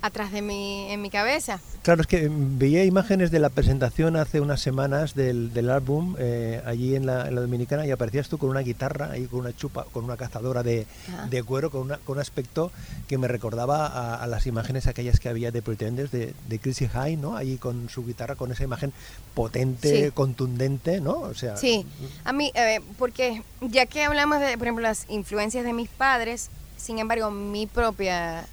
atrás 0.00 0.30
de 0.32 0.42
mi, 0.42 0.90
en 0.92 1.02
mi 1.02 1.10
cabeza. 1.10 1.60
Claro, 1.82 2.02
es 2.02 2.06
que 2.06 2.28
mm, 2.28 2.58
veía 2.58 2.84
imágenes 2.84 3.30
de 3.30 3.38
la 3.40 3.48
presentación 3.48 4.16
hace 4.16 4.40
unas 4.40 4.60
semanas 4.60 5.14
del, 5.14 5.52
del 5.52 5.70
álbum 5.70 6.14
eh, 6.18 6.62
allí 6.66 6.94
en 6.94 7.06
la, 7.06 7.26
en 7.28 7.34
la 7.34 7.40
Dominicana 7.40 7.86
y 7.86 7.90
aparecías 7.90 8.28
tú 8.28 8.38
con 8.38 8.50
una 8.50 8.60
guitarra, 8.60 9.10
ahí 9.10 9.26
con 9.26 9.40
una 9.40 9.54
chupa, 9.56 9.84
con 9.92 10.04
una 10.04 10.16
cazadora 10.16 10.62
de, 10.62 10.86
de 11.30 11.42
cuero, 11.42 11.70
con, 11.70 11.82
una- 11.82 11.98
con 11.98 12.16
un 12.16 12.20
aspecto 12.20 12.70
que 13.08 13.18
me 13.18 13.26
recordaba 13.28 13.86
a, 13.86 14.14
a 14.22 14.26
las 14.26 14.46
imágenes 14.46 14.86
aquellas 14.86 15.18
que 15.20 15.28
había 15.28 15.50
de 15.50 15.62
Pretenders 15.62 16.10
de, 16.10 16.34
de 16.48 16.58
Chrissy 16.58 16.88
High, 16.88 17.16
¿no? 17.16 17.36
Allí 17.36 17.56
con 17.58 17.88
su 17.88 18.04
guitarra, 18.06 18.36
con 18.36 18.52
esa 18.52 18.64
imagen 18.64 18.92
potente, 19.34 20.06
Sí. 20.06 20.10
contundente, 20.12 21.00
¿no? 21.00 21.12
O 21.14 21.34
sea, 21.34 21.56
Sí, 21.56 21.86
a 22.24 22.32
mí, 22.32 22.50
eh, 22.54 22.80
porque 22.98 23.42
ya 23.60 23.86
que 23.86 24.04
hablamos 24.04 24.40
de, 24.40 24.56
por 24.58 24.66
ejemplo, 24.66 24.82
las 24.82 25.06
influencias 25.08 25.64
de 25.64 25.72
mis 25.72 25.88
padres, 25.88 26.50
sin 26.76 26.98
embargo, 26.98 27.30
mi 27.30 27.66
propia, 27.66 28.46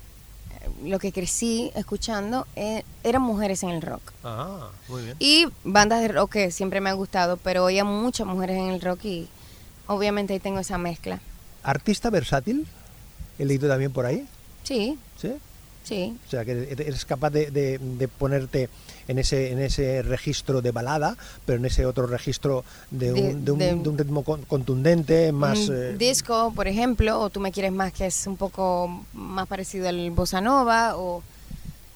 lo 0.84 0.99
que 0.99 1.12
crecí 1.12 1.71
escuchando, 1.75 2.45
eh, 2.56 2.84
eran 3.04 3.21
mujeres 3.21 3.63
en 3.63 3.69
el 3.69 3.82
rock. 3.82 4.01
Ah, 4.23 4.69
muy 4.88 5.04
bien. 5.04 5.15
Y 5.19 5.47
bandas 5.63 6.01
de 6.01 6.08
rock 6.10 6.34
que 6.34 6.51
siempre 6.51 6.82
me 6.82 6.89
han 6.89 6.97
gustado, 6.97 7.38
pero 7.38 7.63
oía 7.63 7.84
muchas 7.84 8.28
mujeres 8.28 8.58
en 8.58 8.69
el 8.69 8.82
rock 8.82 9.06
y 9.06 9.28
obviamente 9.88 10.34
ahí 10.34 10.39
tengo 10.39 10.60
esa 10.60 10.78
mezcla. 10.78 11.19
Artista 11.63 12.10
versátil, 12.10 12.67
he 13.39 13.45
leído 13.45 13.67
también 13.67 13.91
por 13.91 14.06
ahí, 14.06 14.28
Sí, 14.63 14.97
¿sí? 15.21 15.34
Sí. 15.86 16.17
O 16.28 16.30
sea, 16.30 16.43
que 16.43 16.52
eres 16.78 17.06
capaz 17.06 17.30
de, 17.30 17.50
de- 17.52 17.78
de 17.80 18.08
ponerte 18.10 18.67
en 19.08 19.17
ese, 19.19 19.52
en 19.54 19.60
ese 19.60 20.02
registro 20.02 20.62
de 20.62 20.71
balada, 20.71 21.15
pero 21.45 21.60
en 21.60 21.65
ese 21.65 21.86
otro 21.86 22.06
registro 22.08 22.65
de 22.91 23.13
un, 23.13 23.45
De- 23.45 23.74
un- 23.74 23.88
un 23.88 23.98
ritmo 23.98 24.24
con- 24.24 24.41
contundente, 24.43 25.32
más... 25.32 25.69
Un 25.69 25.76
eh, 25.76 25.95
disco, 25.98 26.52
por 26.54 26.67
ejemplo, 26.67 27.21
o 27.21 27.30
tú 27.30 27.39
me 27.39 27.52
quieres 27.54 27.71
más 27.71 27.93
que 27.93 28.08
es 28.08 28.28
un 28.28 28.36
poco 28.36 29.04
más 29.13 29.48
parecido 29.48 29.88
al 29.88 30.12
bossa 30.12 30.41
nova, 30.41 30.98
o 30.98 31.24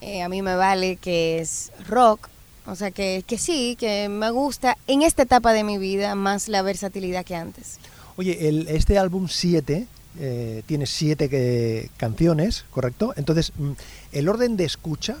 eh, 0.00 0.22
a 0.22 0.28
mí 0.30 0.40
me 0.40 0.54
vale 0.56 0.96
que 0.96 1.40
es 1.40 1.70
rock. 1.88 2.28
O 2.66 2.76
sea 2.76 2.90
que, 2.90 3.24
que 3.26 3.36
sí, 3.38 3.76
que 3.78 4.08
me 4.08 4.30
gusta 4.30 4.76
en 4.86 5.02
esta 5.02 5.22
etapa 5.24 5.52
de 5.52 5.64
mi 5.64 5.78
vida 5.78 6.14
más 6.14 6.46
la 6.48 6.62
versatilidad 6.62 7.24
que 7.24 7.34
antes. 7.34 7.78
Oye, 8.16 8.48
el, 8.48 8.68
este 8.68 8.98
álbum 8.98 9.28
7 9.28 9.86
eh, 10.18 10.62
tiene 10.66 10.86
siete 10.86 11.28
que- 11.28 11.90
canciones, 11.96 12.64
¿correcto? 12.70 13.12
Entonces, 13.16 13.52
mm, 13.56 13.72
¿el 14.12 14.28
orden 14.28 14.56
de 14.56 14.64
escucha 14.64 15.18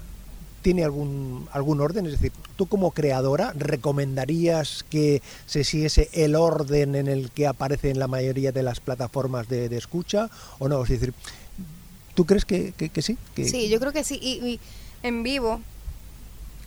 tiene 0.62 0.84
algún, 0.84 1.48
algún 1.52 1.80
orden? 1.80 2.06
Es 2.06 2.12
decir, 2.12 2.32
tú 2.56 2.66
como 2.66 2.90
creadora, 2.90 3.52
¿recomendarías 3.56 4.84
que 4.90 5.22
se 5.46 5.64
siguiese 5.64 6.08
el 6.12 6.34
orden 6.34 6.96
en 6.96 7.06
el 7.08 7.30
que 7.30 7.46
aparece 7.46 7.90
en 7.90 7.98
la 7.98 8.08
mayoría 8.08 8.52
de 8.52 8.62
las 8.62 8.80
plataformas 8.80 9.48
de, 9.48 9.68
de 9.68 9.76
escucha 9.78 10.28
o 10.58 10.68
no? 10.68 10.82
Es 10.82 10.88
decir, 10.90 11.14
¿tú 12.14 12.26
crees 12.26 12.44
que, 12.44 12.72
que- 12.72 13.02
sí? 13.02 13.16
Sí, 13.36 13.68
yo 13.68 13.78
creo 13.80 13.92
que 13.92 14.04
sí. 14.04 14.18
Y, 14.20 14.44
y 14.46 14.60
en 15.02 15.22
vivo 15.22 15.60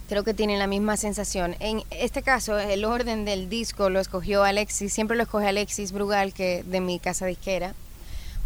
creo 0.09 0.23
que 0.23 0.33
tienen 0.33 0.59
la 0.59 0.67
misma 0.67 0.97
sensación. 0.97 1.55
En 1.59 1.81
este 1.91 2.21
caso, 2.23 2.57
el 2.59 2.85
orden 2.85 3.25
del 3.25 3.49
disco 3.49 3.89
lo 3.89 3.99
escogió 3.99 4.43
Alexis, 4.43 4.93
siempre 4.93 5.15
lo 5.17 5.23
escoge 5.23 5.47
Alexis 5.47 5.91
Brugal, 5.91 6.33
que 6.33 6.63
de 6.63 6.81
mi 6.81 6.99
casa 6.99 7.25
disquera, 7.25 7.73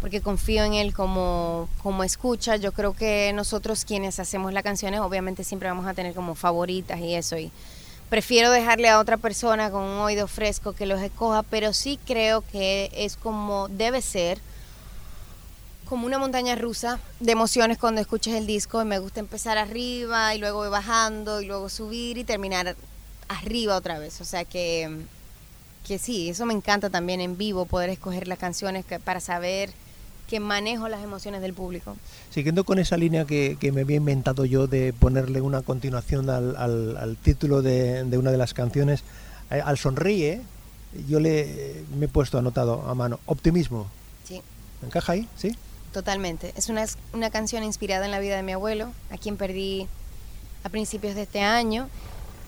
porque 0.00 0.20
confío 0.20 0.64
en 0.64 0.74
él 0.74 0.94
como, 0.94 1.68
como 1.82 2.04
escucha. 2.04 2.56
Yo 2.56 2.72
creo 2.72 2.92
que 2.94 3.32
nosotros 3.34 3.84
quienes 3.84 4.20
hacemos 4.20 4.52
las 4.52 4.62
canciones, 4.62 5.00
obviamente 5.00 5.44
siempre 5.44 5.68
vamos 5.68 5.86
a 5.86 5.94
tener 5.94 6.14
como 6.14 6.34
favoritas 6.34 7.00
y 7.00 7.14
eso. 7.14 7.36
Y 7.36 7.50
prefiero 8.08 8.50
dejarle 8.50 8.88
a 8.88 9.00
otra 9.00 9.16
persona 9.16 9.70
con 9.70 9.82
un 9.82 9.98
oído 10.00 10.28
fresco 10.28 10.72
que 10.72 10.86
los 10.86 11.00
escoja, 11.02 11.42
pero 11.42 11.72
sí 11.72 11.98
creo 12.06 12.42
que 12.52 12.90
es 12.94 13.16
como 13.16 13.68
debe 13.68 14.00
ser 14.02 14.38
como 15.88 16.04
una 16.06 16.18
montaña 16.18 16.54
rusa 16.54 17.00
de 17.18 17.32
emociones 17.32 17.78
cuando 17.78 18.00
escuchas 18.00 18.34
el 18.34 18.46
disco 18.46 18.82
y 18.82 18.84
me 18.84 18.98
gusta 18.98 19.20
empezar 19.20 19.56
arriba 19.56 20.34
y 20.34 20.38
luego 20.38 20.68
bajando 20.68 21.40
y 21.40 21.46
luego 21.46 21.70
subir 21.70 22.18
y 22.18 22.24
terminar 22.24 22.76
arriba 23.28 23.74
otra 23.74 23.98
vez. 23.98 24.20
O 24.20 24.24
sea 24.26 24.44
que, 24.44 24.98
que 25.86 25.98
sí, 25.98 26.28
eso 26.28 26.44
me 26.44 26.52
encanta 26.52 26.90
también 26.90 27.22
en 27.22 27.38
vivo, 27.38 27.64
poder 27.64 27.88
escoger 27.88 28.28
las 28.28 28.38
canciones 28.38 28.84
que- 28.84 29.00
para 29.00 29.20
saber 29.20 29.70
que 30.28 30.40
manejo 30.40 30.88
las 30.88 31.02
emociones 31.02 31.40
del 31.40 31.54
público. 31.54 31.96
Siguiendo 32.30 32.64
con 32.64 32.78
esa 32.78 32.96
línea 32.96 33.24
que, 33.24 33.56
que 33.58 33.72
me 33.72 33.80
había 33.80 33.96
inventado 33.96 34.44
yo 34.44 34.66
de 34.66 34.92
ponerle 34.92 35.40
una 35.40 35.62
continuación 35.62 36.28
al, 36.30 36.54
al- 36.56 36.96
al 36.96 37.16
título 37.16 37.62
de, 37.62 38.04
de 38.04 38.18
una 38.18 38.30
de 38.30 38.36
las 38.38 38.52
canciones, 38.54 39.02
eh, 39.50 39.60
al 39.64 39.78
sonríe, 39.78 40.42
yo 41.08 41.18
le 41.20 41.82
me 41.98 42.06
he 42.06 42.08
puesto 42.08 42.38
anotado 42.38 42.82
a 42.88 42.94
mano, 42.94 43.18
optimismo. 43.26 43.86
Sí, 44.24 44.42
¿Encaja 44.84 45.12
ahí? 45.12 45.28
¿Sí? 45.36 45.56
totalmente. 45.92 46.52
Es 46.56 46.68
una, 46.68 46.84
una 47.14 47.30
canción 47.30 47.64
inspirada 47.64 48.04
en 48.04 48.10
la 48.10 48.20
vida 48.20 48.36
de 48.36 48.42
mi 48.42 48.52
abuelo, 48.52 48.92
a 49.10 49.16
quien 49.16 49.36
perdí 49.38 49.88
a 50.62 50.68
principios 50.68 51.14
de 51.14 51.22
este 51.22 51.40
año. 51.40 51.88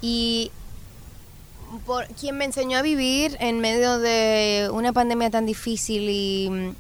Y 0.03 0.51
por 1.87 2.07
quien 2.09 2.37
me 2.37 2.45
enseñó 2.45 2.79
a 2.79 2.83
vivir 2.83 3.37
en 3.41 3.61
medio 3.61 3.99
de 3.99 4.69
una 4.73 4.93
pandemia 4.93 5.31
tan 5.31 5.47
difícil 5.47 6.09
y 6.11 6.49
mm, 6.51 6.71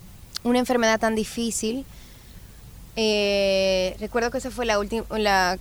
una 0.44 0.59
enfermedad 0.59 0.98
tan 0.98 1.14
difícil. 1.14 1.85
Eh, 2.96 3.96
recuerdo 4.00 4.31
que 4.31 4.38
esa 4.38 4.50
fue 4.50 4.66
la 4.66 4.79
última, 4.79 5.07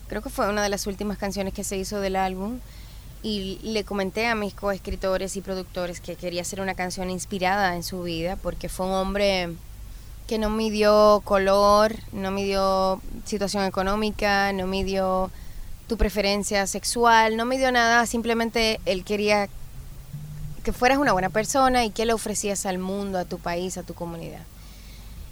creo 0.08 0.22
que 0.22 0.30
fue 0.30 0.50
una 0.50 0.64
de 0.64 0.70
las 0.70 0.88
últimas 0.88 1.18
canciones 1.18 1.54
que 1.54 1.64
se 1.64 1.78
hizo 1.78 2.00
del 2.00 2.16
álbum 2.16 2.60
y 3.22 3.60
le 3.62 3.84
comenté 3.84 4.28
a 4.28 4.36
mis 4.36 4.54
coescritores 4.54 5.36
y 5.36 5.42
productores 5.42 6.00
que 6.00 6.16
quería 6.16 6.42
hacer 6.42 6.62
una 6.62 6.74
canción 6.74 7.10
inspirada 7.10 7.76
en 7.76 7.84
su 7.84 8.04
vida 8.04 8.36
porque 8.38 8.70
fue 8.70 8.86
un 8.86 8.94
hombre 8.94 9.50
que 10.28 10.38
no 10.38 10.50
midió 10.50 11.22
color, 11.26 11.96
no 12.12 12.32
midió 12.32 13.02
situación 13.26 13.64
económica, 13.66 14.54
no 14.54 14.68
midió 14.68 15.32
tu 15.88 15.98
preferencia 15.98 16.68
sexual, 16.68 17.36
no 17.36 17.46
midió 17.46 17.72
nada, 17.72 18.06
simplemente 18.06 18.80
él 18.86 19.04
quería 19.04 19.50
que 20.64 20.72
fueras 20.72 21.00
una 21.00 21.14
buena 21.14 21.30
persona 21.30 21.84
y 21.84 21.90
que 21.90 22.06
le 22.06 22.14
ofrecías 22.14 22.66
al 22.66 22.78
mundo, 22.78 23.18
a 23.18 23.26
tu 23.26 23.40
país, 23.40 23.78
a 23.78 23.84
tu 23.84 23.94
comunidad. 23.96 24.42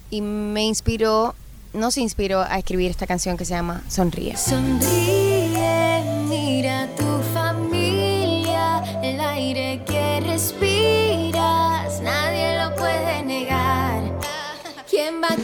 Y 0.10 0.22
me 0.22 0.64
inspiró, 0.66 1.36
nos 1.74 1.98
inspiró 1.98 2.42
a 2.42 2.58
escribir 2.58 2.90
esta 2.92 3.08
canción 3.08 3.38
que 3.38 3.46
se 3.46 3.54
llama 3.54 3.84
Sonríe. 3.90 4.38
Sonríe, 4.38 6.02
mira 6.28 6.88
tu 6.96 7.04
familia, 7.34 8.84
el 9.04 9.20
aire 9.20 9.84
que 9.86 10.22
respiras, 10.22 12.02
nadie 12.02 12.58
lo 12.64 12.76
puede 12.76 13.24
negar. 13.24 14.02
¿Quién 14.90 15.22
va 15.22 15.28
a 15.30 15.36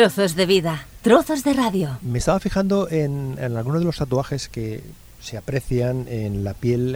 Trozos 0.00 0.34
de 0.34 0.46
vida, 0.46 0.86
trozos 1.02 1.44
de 1.44 1.52
radio. 1.52 1.98
Me 2.00 2.20
estaba 2.20 2.40
fijando 2.40 2.88
en, 2.88 3.36
en 3.38 3.54
algunos 3.58 3.80
de 3.80 3.84
los 3.84 3.98
tatuajes 3.98 4.48
que 4.48 4.82
se 5.20 5.36
aprecian 5.36 6.06
en 6.08 6.42
la 6.42 6.54
piel 6.54 6.92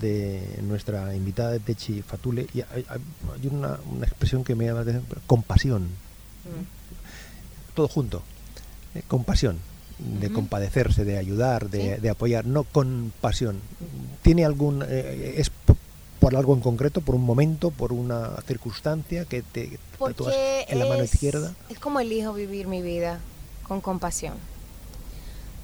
de 0.00 0.42
nuestra 0.62 1.14
invitada 1.14 1.52
de 1.52 1.60
Techi 1.60 2.02
Fatule. 2.02 2.48
Y 2.52 2.62
hay, 2.62 2.84
una, 3.48 3.78
una 3.94 4.06
expresión 4.06 4.42
que 4.42 4.56
me 4.56 4.64
llama 4.64 4.78
la 4.82 4.90
atención, 4.90 5.04
compasión, 5.28 5.88
todo 7.74 7.86
junto, 7.86 8.24
eh, 8.96 9.02
compasión, 9.06 9.58
de 10.20 10.32
compadecerse, 10.32 11.04
de 11.04 11.16
ayudar, 11.16 11.70
de, 11.70 11.94
Sí. 11.94 12.00
de 12.02 12.10
apoyar, 12.10 12.44
no 12.44 12.64
compasión. 12.64 13.60
¿Tiene 14.22 14.44
algún, 14.44 14.82
eh, 14.84 15.34
es 15.36 15.52
por 16.20 16.34
algo 16.36 16.54
en 16.54 16.60
concreto, 16.60 17.00
por 17.00 17.14
un 17.14 17.24
momento, 17.24 17.70
por 17.70 17.92
una 17.92 18.30
circunstancia 18.46 19.24
que 19.24 19.42
te 19.42 19.78
tatúas 19.98 20.14
Porque 20.16 20.64
en 20.68 20.78
la 20.78 20.86
mano 20.86 21.02
es- 21.02 21.14
izquierda? 21.14 21.54
Es 21.68 21.78
como 21.78 22.00
elijo 22.00 22.32
vivir 22.32 22.66
mi 22.66 22.82
vida 22.82 23.20
con 23.66 23.80
compasión. 23.80 24.34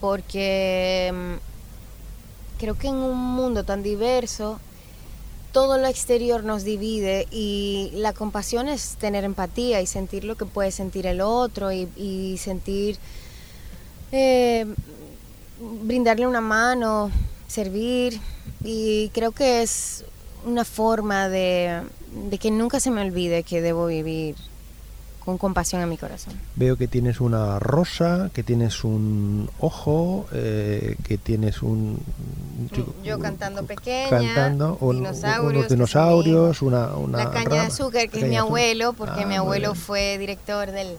Porque 0.01 1.13
mm, 1.13 2.59
creo 2.61 2.77
que 2.77 2.89
en 2.89 2.95
un 2.97 3.19
mundo 3.19 3.65
tan 3.65 3.83
diverso, 3.83 4.61
todo 5.53 5.79
lo 5.79 5.87
exterior 5.87 6.45
nos 6.45 6.65
divide 6.65 7.27
y 7.31 7.91
la 7.95 8.13
compasión 8.13 8.69
es 8.69 8.97
tener 8.97 9.25
empatía 9.25 9.81
y 9.81 9.87
sentir 9.87 10.25
lo 10.25 10.37
que 10.37 10.45
puede 10.47 10.71
sentir 10.73 11.07
el 11.07 11.21
otro 11.21 11.73
y, 11.73 11.89
y 11.97 12.37
sentir, 12.39 12.99
eh, 14.13 14.67
brindarle 15.83 16.27
una 16.27 16.41
mano, 16.41 17.11
servir. 17.47 18.21
Y 18.65 19.11
creo 19.11 19.33
que 19.33 19.63
es 19.63 20.05
una 20.45 20.65
forma 20.65 21.29
de, 21.29 21.83
de 22.31 22.39
que 22.39 22.51
nunca 22.51 22.81
se 22.81 22.91
me 22.91 23.01
olvide 23.03 23.43
que 23.43 23.61
debo 23.63 23.87
vivir 23.87 24.37
con 25.25 25.39
compasión 25.39 25.81
en 25.81 25.89
mi 25.89 25.97
corazón. 25.97 26.35
Veo 26.55 26.77
que 26.77 26.87
tienes 26.87 27.19
una 27.19 27.59
rosa, 27.59 28.31
que 28.35 28.43
tienes 28.43 28.85
un 28.85 29.49
ojo, 29.59 30.27
eh, 30.35 30.97
que 31.09 31.17
tienes 31.17 31.63
un... 31.63 31.99
chico- 32.75 32.95
Yo 33.03 33.19
cantando 33.19 33.65
pequeña, 33.65 34.11
cantando, 34.11 34.77
un- 34.81 34.97
dinosaurios, 34.97 35.55
unos 35.57 35.69
dinosaurios, 35.71 36.61
una, 36.63 36.89
una 36.97 37.19
la 37.25 37.31
caña 37.31 37.49
de 37.49 37.59
azúcar, 37.61 38.11
que 38.11 38.21
es 38.21 38.29
mi 38.29 38.37
abuelo, 38.37 38.93
porque 38.93 39.23
Ah, 39.23 39.27
mi 39.27 39.37
abuelo 39.37 39.75
fue 39.75 40.19
director 40.19 40.71
del 40.71 40.99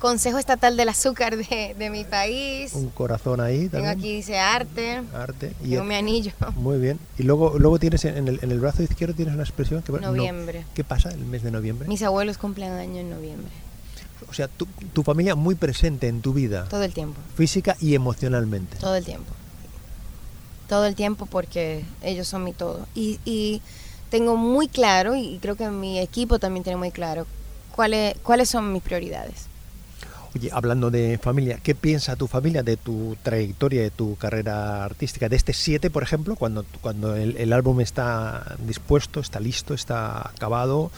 Consejo 0.00 0.38
Estatal 0.38 0.76
del 0.76 0.88
Azúcar 0.88 1.36
de, 1.36 1.74
de 1.78 1.90
mi 1.90 2.04
país. 2.04 2.72
Un 2.74 2.88
corazón 2.90 3.40
ahí 3.40 3.68
Tengo 3.68 3.84
también. 3.84 3.98
aquí 3.98 4.16
dice 4.16 4.38
arte, 4.38 5.02
Arte. 5.14 5.52
Y 5.64 5.70
tengo 5.70 5.84
mi 5.84 5.94
anillo. 5.94 6.32
Muy 6.56 6.78
bien. 6.78 6.98
Y 7.18 7.22
luego, 7.24 7.58
luego 7.58 7.78
tienes 7.78 8.04
en 8.04 8.28
el, 8.28 8.38
en 8.42 8.50
el 8.50 8.60
brazo 8.60 8.82
izquierdo 8.82 9.14
tienes 9.14 9.34
una 9.34 9.42
expresión 9.42 9.82
que... 9.82 9.92
no- 9.92 9.98
Noviembre. 10.00 10.64
¿Qué 10.74 10.84
pasa 10.84 11.10
el 11.10 11.24
mes 11.24 11.42
de 11.42 11.50
noviembre? 11.50 11.88
Mis 11.88 12.02
abuelos 12.02 12.38
cumplen 12.38 12.72
año 12.72 13.00
en 13.00 13.10
noviembre, 13.10 13.50
O 14.30 14.34
sea, 14.34 14.48
tu, 14.48 14.66
tu 14.92 15.02
familia 15.02 15.34
muy 15.34 15.54
presente 15.54 16.08
en 16.08 16.20
tu 16.20 16.32
vida, 16.32 16.66
todo 16.68 16.82
el 16.82 16.92
tiempo, 16.92 17.20
física 17.36 17.76
y 17.80 17.94
emocionalmente. 17.94 18.76
todo 18.78 18.94
el 18.96 19.04
tiempo. 19.04 19.32
Todo 20.68 20.86
el 20.86 20.94
tiempo 20.94 21.26
porque 21.26 21.84
ellos 22.02 22.26
son 22.28 22.42
mi 22.44 22.52
todo. 22.52 22.86
Y, 22.94 23.20
y 23.24 23.62
tengo 24.10 24.36
muy 24.36 24.68
claro, 24.68 25.14
y 25.16 25.38
creo 25.40 25.54
que 25.56 25.68
mi 25.70 25.98
equipo 26.00 26.38
también 26.38 26.64
tiene 26.64 26.76
muy 26.76 26.90
claro, 26.90 27.26
cuáles, 27.74 28.16
cuáles 28.22 28.48
son 28.48 28.72
mis 28.72 28.82
prioridades. 28.82 29.45
Oye, 30.36 30.50
hablando 30.52 30.90
de 30.90 31.16
familia, 31.16 31.58
¿qué 31.62 31.74
piensa 31.74 32.14
tu 32.14 32.26
familia 32.26 32.62
de 32.62 32.76
tu 32.76 33.16
trayectoria, 33.22 33.80
de 33.80 33.90
tu 33.90 34.16
carrera 34.16 34.84
artística? 34.84 35.30
De 35.30 35.36
este 35.36 35.54
7, 35.54 35.88
por 35.88 36.02
ejemplo, 36.02 36.36
cuando, 36.36 36.66
cuando 36.82 37.16
el, 37.16 37.38
el 37.38 37.54
álbum 37.54 37.80
está 37.80 38.56
dispuesto, 38.66 39.20
está 39.20 39.40
listo, 39.40 39.72
está 39.72 40.28
acabado, 40.28 40.90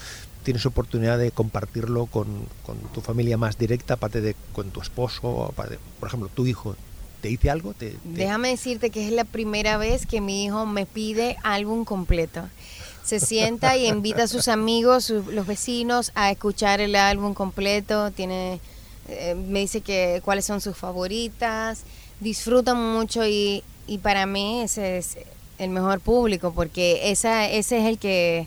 tienes 0.43 0.67
oportunidad 0.67 1.19
de 1.19 1.31
compartirlo 1.31 2.07
con, 2.07 2.27
con 2.67 2.79
tu 2.93 3.01
familia 3.01 3.37
más 3.39 3.57
directa, 3.59 3.95
aparte 3.95 4.21
de 4.21 4.35
con 4.53 4.71
tu 4.71 4.81
esposo, 4.81 5.45
aparte- 5.53 5.79
por 6.01 6.09
ejemplo, 6.09 6.29
tu 6.35 6.45
hijo. 6.47 6.75
¿Te 7.21 7.29
dice 7.29 7.49
algo? 7.49 7.75
¿Te, 7.75 7.91
te- 7.91 7.99
Déjame 8.05 8.49
decirte 8.49 8.91
que 8.91 9.07
es 9.07 9.13
la 9.13 9.25
primera 9.25 9.77
vez 9.77 10.05
que 10.05 10.21
mi 10.21 10.45
hijo 10.47 10.67
me 10.67 10.85
pide 10.85 11.37
álbum 11.45 11.85
completo. 11.85 12.43
Se 13.05 13.21
sienta 13.21 13.77
y 13.77 13.87
invita 13.87 14.25
a 14.25 14.29
sus 14.29 14.49
amigos, 14.49 15.11
los 15.11 15.47
vecinos, 15.47 16.11
a 16.17 16.31
escuchar 16.33 16.81
el 16.81 16.95
álbum 16.97 17.35
completo. 17.35 18.11
Tiene, 18.11 18.61
eh, 19.09 19.35
me 19.35 19.61
dice 19.61 19.81
que 19.81 20.21
cuáles 20.25 20.45
son 20.45 20.61
sus 20.61 20.77
favoritas. 20.77 21.83
Disfrutan 22.21 22.81
mucho 22.93 23.27
y, 23.27 23.63
y 23.87 23.99
para 23.99 24.27
mí 24.27 24.61
ese 24.63 24.99
es 24.99 25.17
el 25.59 25.71
mejor 25.71 26.01
público 26.01 26.53
porque 26.55 27.11
esa, 27.11 27.49
ese 27.49 27.79
es 27.79 27.85
el 27.87 27.99
que 27.99 28.47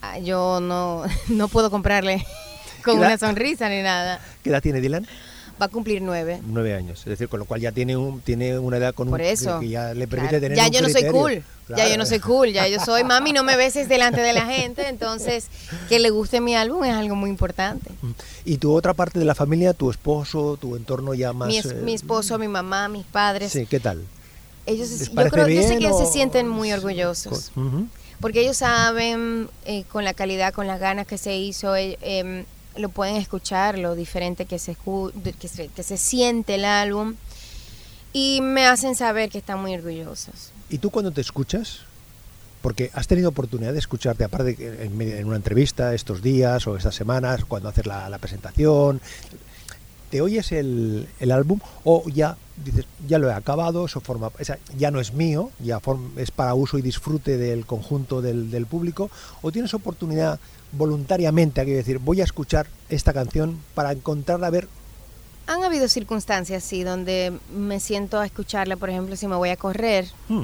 ah, 0.00 0.18
yo 0.18 0.60
no, 0.60 1.04
no 1.28 1.48
puedo 1.48 1.70
comprarle 1.70 2.24
con 2.84 2.98
una 2.98 3.18
sonrisa 3.18 3.68
ni 3.68 3.82
nada. 3.82 4.20
¿Qué 4.42 4.50
edad 4.50 4.62
tiene 4.62 4.80
Dylan? 4.80 5.06
Va 5.62 5.66
a 5.66 5.68
cumplir 5.68 6.02
nueve. 6.02 6.40
Nueve 6.44 6.74
años. 6.74 6.98
Es 6.98 7.04
decir, 7.04 7.28
con 7.28 7.38
lo 7.38 7.44
cual 7.46 7.60
ya 7.60 7.70
tiene, 7.70 7.96
un, 7.96 8.20
tiene 8.20 8.58
una 8.58 8.78
edad 8.78 8.92
con 8.94 9.08
Por 9.08 9.20
un, 9.20 9.26
eso. 9.26 9.60
que 9.60 9.68
ya 9.68 9.94
le 9.94 10.08
permite 10.08 10.30
Claro. 10.40 10.42
tener 10.42 10.58
ya 10.58 10.66
un 10.66 10.72
yo 10.72 10.82
no 10.82 10.88
soy 10.88 11.04
cool. 11.06 11.44
Ya 11.68 11.88
yo 11.88 11.96
no 11.96 12.04
soy 12.04 12.18
cool. 12.18 12.52
Ya 12.52 12.66
yo 12.66 12.80
soy 12.80 13.04
mami, 13.12 13.32
no 13.32 13.44
me 13.44 13.56
beses 13.56 13.88
delante 13.88 14.20
de 14.20 14.32
la 14.32 14.44
gente. 14.46 14.88
Entonces, 14.88 15.46
que 15.88 16.00
le 16.00 16.10
guste 16.10 16.40
mi 16.40 16.56
álbum 16.56 16.82
es 16.82 16.92
algo 16.94 17.14
muy 17.14 17.30
importante. 17.30 17.88
Y 18.44 18.56
tu 18.56 18.74
otra 18.74 18.92
parte 18.92 19.20
de 19.20 19.24
la 19.24 19.36
familia, 19.36 19.72
tu 19.72 19.88
esposo, 19.88 20.56
tu 20.60 20.74
entorno 20.74 21.14
ya 21.14 21.32
más... 21.32 21.46
Mi, 21.46 21.58
es- 21.58 21.66
eh, 21.66 21.74
mi 21.84 21.94
esposo, 21.94 22.38
mi 22.38 22.48
mamá, 22.48 22.88
mis 22.88 23.06
padres, 23.06 23.52
Sí, 23.52 23.64
¿qué 23.66 23.78
tal? 23.78 24.02
ellos, 24.66 24.90
¿Les 24.90 25.10
yo 25.12 25.28
creo, 25.30 25.46
yo 25.48 25.62
sé 25.62 25.78
que 25.78 25.86
o- 25.86 25.98
se 26.06 26.12
sienten 26.12 26.48
muy 26.48 26.72
orgullosos. 26.72 27.52
Porque 28.20 28.40
ellos 28.40 28.56
saben 28.56 29.48
eh, 29.64 29.84
con 29.92 30.04
la 30.04 30.14
calidad, 30.14 30.52
con 30.52 30.66
las 30.66 30.80
ganas 30.80 31.06
que 31.06 31.18
se 31.18 31.36
hizo, 31.36 31.74
eh, 31.76 31.98
em, 32.02 32.44
lo 32.76 32.88
pueden 32.88 33.16
escuchar, 33.16 33.78
lo 33.78 33.94
diferente 33.94 34.46
que 34.46 34.58
se, 34.58 34.76
que 35.38 35.48
se, 35.48 35.68
que 35.68 35.82
se 35.82 35.96
siente 35.96 36.54
el 36.56 36.64
álbum. 36.64 37.14
Y 38.12 38.40
me 38.42 38.66
hacen 38.66 38.94
saber 38.94 39.30
que 39.30 39.38
están 39.38 39.60
muy 39.60 39.74
orgullosos. 39.74 40.52
¿Y 40.68 40.78
tú 40.78 40.90
cuando 40.90 41.12
te 41.12 41.22
escuchas? 41.22 41.80
Porque 42.60 42.90
has 42.92 43.06
tenido 43.06 43.30
oportunidad 43.30 43.72
de 43.72 43.78
escucharte, 43.78 44.22
aparte 44.22 44.54
en, 44.84 45.00
en 45.00 45.26
una 45.26 45.36
entrevista 45.36 45.94
estos 45.94 46.22
días 46.22 46.66
o 46.66 46.76
estas 46.76 46.94
semanas, 46.94 47.44
cuando 47.46 47.68
haces 47.70 47.86
la, 47.86 48.08
la 48.08 48.18
presentación, 48.18 49.00
¿te 50.10 50.20
oyes 50.20 50.52
el, 50.52 51.08
el 51.20 51.30
álbum 51.32 51.58
o 51.84 52.04
ya 52.08 52.36
dices, 52.64 52.84
ya 53.08 53.18
lo 53.18 53.30
he 53.30 53.32
acabado, 53.32 53.86
eso 53.86 54.00
forma, 54.00 54.30
esa 54.38 54.58
ya 54.76 54.90
no 54.90 55.00
es 55.00 55.14
mío, 55.14 55.50
ya 55.58 55.80
form- 55.80 56.16
es 56.18 56.30
para 56.30 56.52
uso 56.54 56.76
y 56.78 56.82
disfrute 56.82 57.38
del 57.38 57.64
conjunto 57.64 58.20
del, 58.20 58.50
del 58.50 58.66
público? 58.66 59.10
¿O 59.40 59.50
tienes 59.50 59.72
oportunidad 59.72 60.38
voluntariamente, 60.72 61.60
hay 61.60 61.66
que 61.66 61.74
decir, 61.74 61.98
voy 61.98 62.20
a 62.20 62.24
escuchar 62.24 62.66
esta 62.88 63.12
canción 63.12 63.60
para 63.74 63.92
encontrarla, 63.92 64.46
a 64.46 64.50
ver, 64.50 64.68
Han 65.46 65.64
habido 65.64 65.88
circunstancias, 65.88 66.62
sí, 66.62 66.84
donde 66.84 67.32
me 67.54 67.80
siento 67.80 68.20
a 68.20 68.26
escucharla, 68.26 68.76
por 68.76 68.90
ejemplo, 68.90 69.16
si 69.16 69.26
me 69.26 69.36
voy 69.36 69.50
a 69.50 69.56
correr, 69.56 70.06
hmm, 70.28 70.42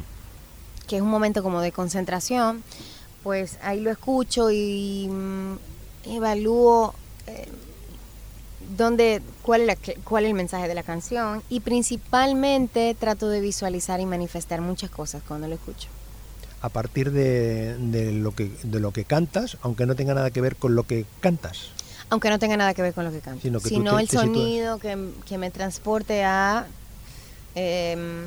que 0.88 0.96
es 0.96 1.02
un 1.02 1.08
momento 1.08 1.42
como 1.42 1.60
de 1.60 1.70
concentración, 1.70 2.64
pues 3.22 3.58
ahí 3.62 3.80
lo 3.80 3.90
escucho 3.90 4.50
y 4.50 5.08
mm, 5.08 5.56
evalúo 6.06 6.94
eh, 7.26 7.46
dónde, 8.76 9.22
cuál, 9.42 9.62
es 9.62 9.66
la 9.66 9.76
cuál 10.04 10.24
es 10.24 10.30
el 10.30 10.34
mensaje 10.34 10.68
de 10.68 10.74
la 10.74 10.82
canción 10.82 11.42
y 11.48 11.60
principalmente 11.60 12.94
trato 12.98 13.28
de 13.28 13.40
visualizar 13.40 14.00
y 14.00 14.06
manifestar 14.06 14.60
muchas 14.60 14.90
cosas 14.90 15.22
cuando 15.26 15.48
lo 15.48 15.54
escucho. 15.54 15.88
A 16.60 16.68
partir 16.68 17.12
de, 17.12 17.76
de 17.78 18.12
lo 18.12 18.34
que, 18.34 18.50
de 18.62 18.80
lo 18.80 18.92
que 18.92 19.04
cantas, 19.04 19.56
aunque 19.62 19.86
no 19.86 19.94
tenga 19.94 20.14
nada 20.14 20.30
que 20.30 20.40
ver 20.40 20.56
con 20.56 20.74
lo 20.74 20.82
que 20.84 21.04
cantas. 21.20 21.68
Aunque 22.10 22.30
no 22.30 22.38
tenga 22.38 22.56
nada 22.56 22.72
que 22.74 22.82
ver 22.82 22.94
con 22.94 23.04
lo 23.04 23.12
que 23.12 23.20
canto, 23.20 23.42
Sino 23.42 23.60
que 23.60 23.68
tú 23.68 23.74
sino 23.76 23.96
te- 23.96 24.02
el 24.02 24.08
te 24.08 24.16
sonido 24.16 24.78
que, 24.78 24.96
que 25.26 25.36
me 25.38 25.50
transporte 25.50 26.24
a, 26.24 26.66
em, 27.54 28.26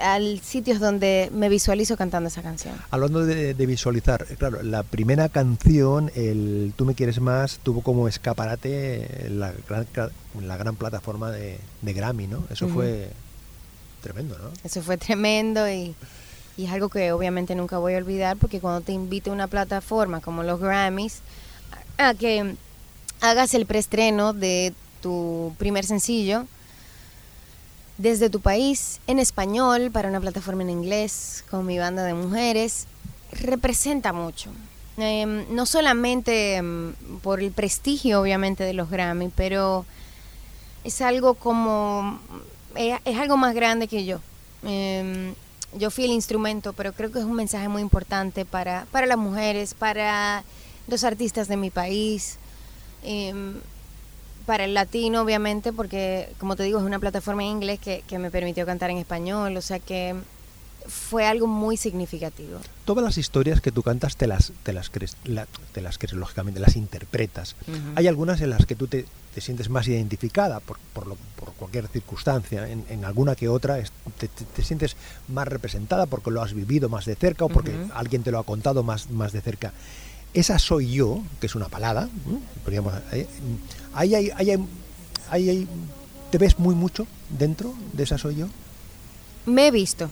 al 0.00 0.40
sitios 0.40 0.80
donde 0.80 1.28
me 1.34 1.48
visualizo 1.50 1.96
cantando 1.98 2.28
esa 2.28 2.40
canción. 2.42 2.74
Hablando 2.90 3.26
de, 3.26 3.52
de 3.52 3.66
visualizar, 3.66 4.24
eh, 4.30 4.36
claro, 4.38 4.62
la 4.62 4.82
primera 4.84 5.28
canción, 5.28 6.10
el 6.14 6.72
Tú 6.76 6.86
me 6.86 6.94
quieres 6.94 7.20
más, 7.20 7.58
tuvo 7.62 7.82
como 7.82 8.08
escaparate 8.08 9.28
la 9.30 9.52
gran, 9.68 9.86
la 10.40 10.56
gran 10.56 10.76
plataforma 10.76 11.30
de, 11.30 11.58
de 11.82 11.92
Grammy, 11.92 12.26
¿no? 12.26 12.44
Eso 12.50 12.68
fue 12.68 13.10
tremendo, 14.00 14.38
¿no? 14.38 14.48
Eso 14.64 14.80
fue 14.82 14.96
tremendo 14.96 15.68
y, 15.70 15.94
y 16.56 16.66
es 16.66 16.72
algo 16.72 16.88
que 16.88 17.12
obviamente 17.12 17.54
nunca 17.54 17.78
voy 17.78 17.94
a 17.94 17.98
olvidar 17.98 18.36
porque 18.36 18.60
cuando 18.60 18.80
te 18.80 18.92
invita 18.92 19.30
a 19.30 19.34
una 19.34 19.46
plataforma 19.46 20.20
como 20.20 20.42
los 20.42 20.60
Grammys 20.60 21.20
a 21.98 22.14
que 22.14 22.56
hagas 23.20 23.54
el 23.54 23.66
preestreno 23.66 24.32
de 24.32 24.74
tu 25.00 25.54
primer 25.58 25.84
sencillo 25.84 26.46
desde 27.98 28.30
tu 28.30 28.40
país 28.40 29.00
en 29.06 29.18
español 29.18 29.90
para 29.90 30.08
una 30.08 30.20
plataforma 30.20 30.62
en 30.62 30.70
inglés 30.70 31.44
con 31.50 31.66
mi 31.66 31.78
banda 31.78 32.04
de 32.04 32.14
mujeres 32.14 32.86
representa 33.32 34.12
mucho. 34.12 34.50
Em, 34.98 35.46
no 35.54 35.64
solamente 35.64 36.56
em, 36.56 36.94
por 37.22 37.40
el 37.40 37.50
prestigio 37.50 38.20
obviamente 38.20 38.62
de 38.64 38.74
los 38.74 38.90
Grammy, 38.90 39.30
pero 39.34 39.86
es 40.84 41.00
algo 41.00 41.34
como 41.34 42.20
es, 42.74 42.98
es 43.04 43.18
algo 43.18 43.36
más 43.36 43.54
grande 43.54 43.88
que 43.88 44.04
yo. 44.04 44.20
Em, 44.64 45.34
yo 45.78 45.90
fui 45.90 46.04
el 46.04 46.12
instrumento, 46.12 46.72
pero 46.72 46.92
creo 46.92 47.10
que 47.10 47.18
es 47.18 47.24
un 47.24 47.34
mensaje 47.34 47.68
muy 47.68 47.82
importante 47.82 48.44
para, 48.44 48.86
para 48.90 49.06
las 49.06 49.18
mujeres, 49.18 49.74
para 49.74 50.44
los 50.88 51.04
artistas 51.04 51.48
de 51.48 51.56
mi 51.56 51.70
país, 51.70 52.38
em, 53.02 53.54
para 54.46 54.64
el 54.64 54.74
latino, 54.74 55.22
obviamente, 55.22 55.72
porque, 55.72 56.28
como 56.38 56.56
te 56.56 56.64
digo, 56.64 56.78
es 56.78 56.84
una 56.84 56.98
plataforma 56.98 57.42
en 57.42 57.50
inglés 57.50 57.78
que, 57.78 58.02
que 58.06 58.18
me 58.18 58.30
permitió 58.30 58.66
cantar 58.66 58.90
en 58.90 58.98
español, 58.98 59.56
o 59.56 59.62
sea 59.62 59.78
que 59.78 60.16
fue 60.86 61.26
algo 61.26 61.46
muy 61.46 61.76
significativo. 61.76 62.58
Todas 62.84 63.04
las 63.04 63.18
historias 63.18 63.60
que 63.60 63.72
tú 63.72 63.82
cantas 63.82 64.16
te 64.16 64.26
las, 64.26 64.52
te 64.62 64.72
las 64.72 64.90
crees, 64.90 65.16
la- 65.24 65.46
te 65.72 65.80
las 65.80 65.98
crees, 65.98 66.14
lógicamente, 66.14 66.60
las 66.60 66.76
interpretas. 66.76 67.56
Ujú. 67.68 67.78
Hay 67.96 68.06
algunas 68.08 68.40
en 68.40 68.50
las 68.50 68.66
que 68.66 68.74
tú 68.74 68.86
te, 68.86 69.06
te 69.34 69.40
sientes 69.40 69.68
más 69.70 69.86
identificada 69.88 70.60
por, 70.60 70.78
por, 70.92 71.06
lo- 71.06 71.16
por 71.36 71.52
cualquier 71.54 71.88
circunstancia, 71.88 72.68
en, 72.68 72.84
en 72.88 73.04
alguna 73.04 73.34
que 73.36 73.48
otra 73.48 73.78
es- 73.78 73.92
te, 74.18 74.28
te- 74.28 74.44
te 74.44 74.62
sientes 74.62 74.96
más 75.28 75.48
representada 75.48 76.06
porque 76.06 76.30
lo 76.30 76.42
has 76.42 76.54
vivido 76.54 76.88
más 76.88 77.04
de 77.04 77.14
cerca 77.16 77.44
o 77.44 77.48
porque 77.48 77.70
Ujú. 77.70 77.92
alguien 77.94 78.22
te 78.22 78.30
lo 78.30 78.38
ha 78.38 78.44
contado 78.44 78.82
más, 78.82 79.10
más 79.10 79.32
de 79.32 79.40
cerca. 79.40 79.72
Esa 80.34 80.58
soy 80.58 80.92
yo, 80.92 81.22
que 81.40 81.46
es 81.46 81.54
una 81.54 81.68
palada, 81.68 82.08
podríamos- 82.64 82.94
eh, 83.12 83.26
ahí 83.94 84.14
hay- 84.14 84.30
ahí 84.36 84.50
hay- 84.50 84.66
ahí 85.30 85.48
hay- 85.50 85.68
¿te 86.30 86.38
ves 86.38 86.58
muy 86.58 86.74
mucho 86.74 87.06
dentro 87.28 87.74
de 87.92 88.02
esa 88.04 88.16
soy 88.18 88.36
yo? 88.36 88.46
Me 89.44 89.66
he 89.66 89.70
visto, 89.70 90.08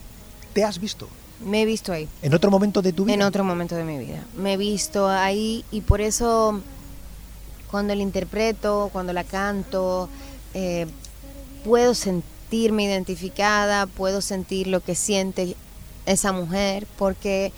¿Te 0.53 0.65
has 0.65 0.79
visto? 0.79 1.09
me 1.45 1.63
he 1.63 1.65
visto 1.65 1.93
ahí. 1.93 2.09
¿En 2.23 2.35
otro 2.35 2.51
momento 2.51 2.83
de 2.83 2.93
tu 2.93 3.05
vida? 3.05 3.15
En 3.15 3.23
otro 3.23 3.45
momento 3.45 3.75
de 3.75 3.85
mi 3.85 3.99
vida. 3.99 4.25
Me 4.37 4.55
he 4.55 4.57
visto 4.57 5.09
ahí 5.09 5.65
y 5.71 5.81
por 5.81 6.01
eso 6.01 6.61
cuando 7.71 7.95
la 7.95 8.03
interpreto, 8.03 8.91
cuando 8.93 9.13
la 9.13 9.25
canto, 9.25 10.09
eh, 10.55 10.87
puedo 11.65 11.95
sentirme 11.95 12.85
identificada, 12.85 13.87
puedo 13.87 14.21
sentir 14.21 14.67
lo 14.67 14.81
que 14.81 14.95
siente 14.95 15.57
esa 16.07 16.33
mujer, 16.33 16.87
porque 16.99 17.53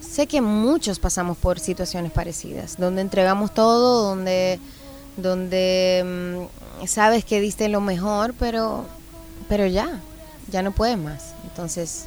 sé 0.00 0.26
que 0.26 0.40
muchos 0.40 0.98
pasamos 0.98 1.36
por 1.36 1.58
situaciones 1.58 2.12
parecidas, 2.12 2.76
donde 2.78 3.02
entregamos 3.02 3.52
todo, 3.52 4.04
donde, 4.08 4.60
donde 5.16 6.48
mm, 6.80 6.86
sabes 6.86 7.24
que 7.24 7.40
diste 7.40 7.68
lo 7.68 7.80
mejor, 7.80 8.34
pero, 8.38 8.84
pero 9.48 9.66
ya, 9.66 10.00
ya 10.50 10.62
no 10.62 10.72
puedes 10.72 10.98
más. 10.98 11.34
Entonces, 11.44 12.06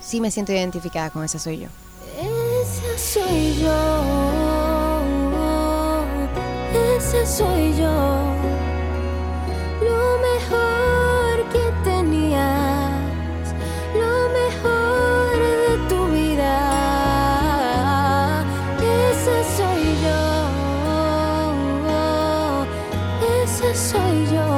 sí 0.00 0.20
me 0.20 0.30
siento 0.30 0.52
identificada 0.52 1.10
con 1.10 1.24
esa 1.24 1.38
soy 1.38 1.58
yo. 1.60 1.68
Esa 2.18 2.98
soy 2.98 3.56
yo, 3.60 4.02
esa 6.96 7.26
soy 7.26 7.74
yo, 7.76 8.18
lo 9.80 10.18
mejor 10.28 11.48
que 11.52 11.72
tenías, 11.84 13.54
lo 13.94 14.28
mejor 14.40 15.38
de 15.38 15.76
tu 15.88 16.06
vida. 16.08 16.54
Esa 18.80 19.38
soy 19.56 19.84
yo, 20.04 20.22
esa 23.42 23.70
soy 23.74 24.26
yo, 24.26 24.50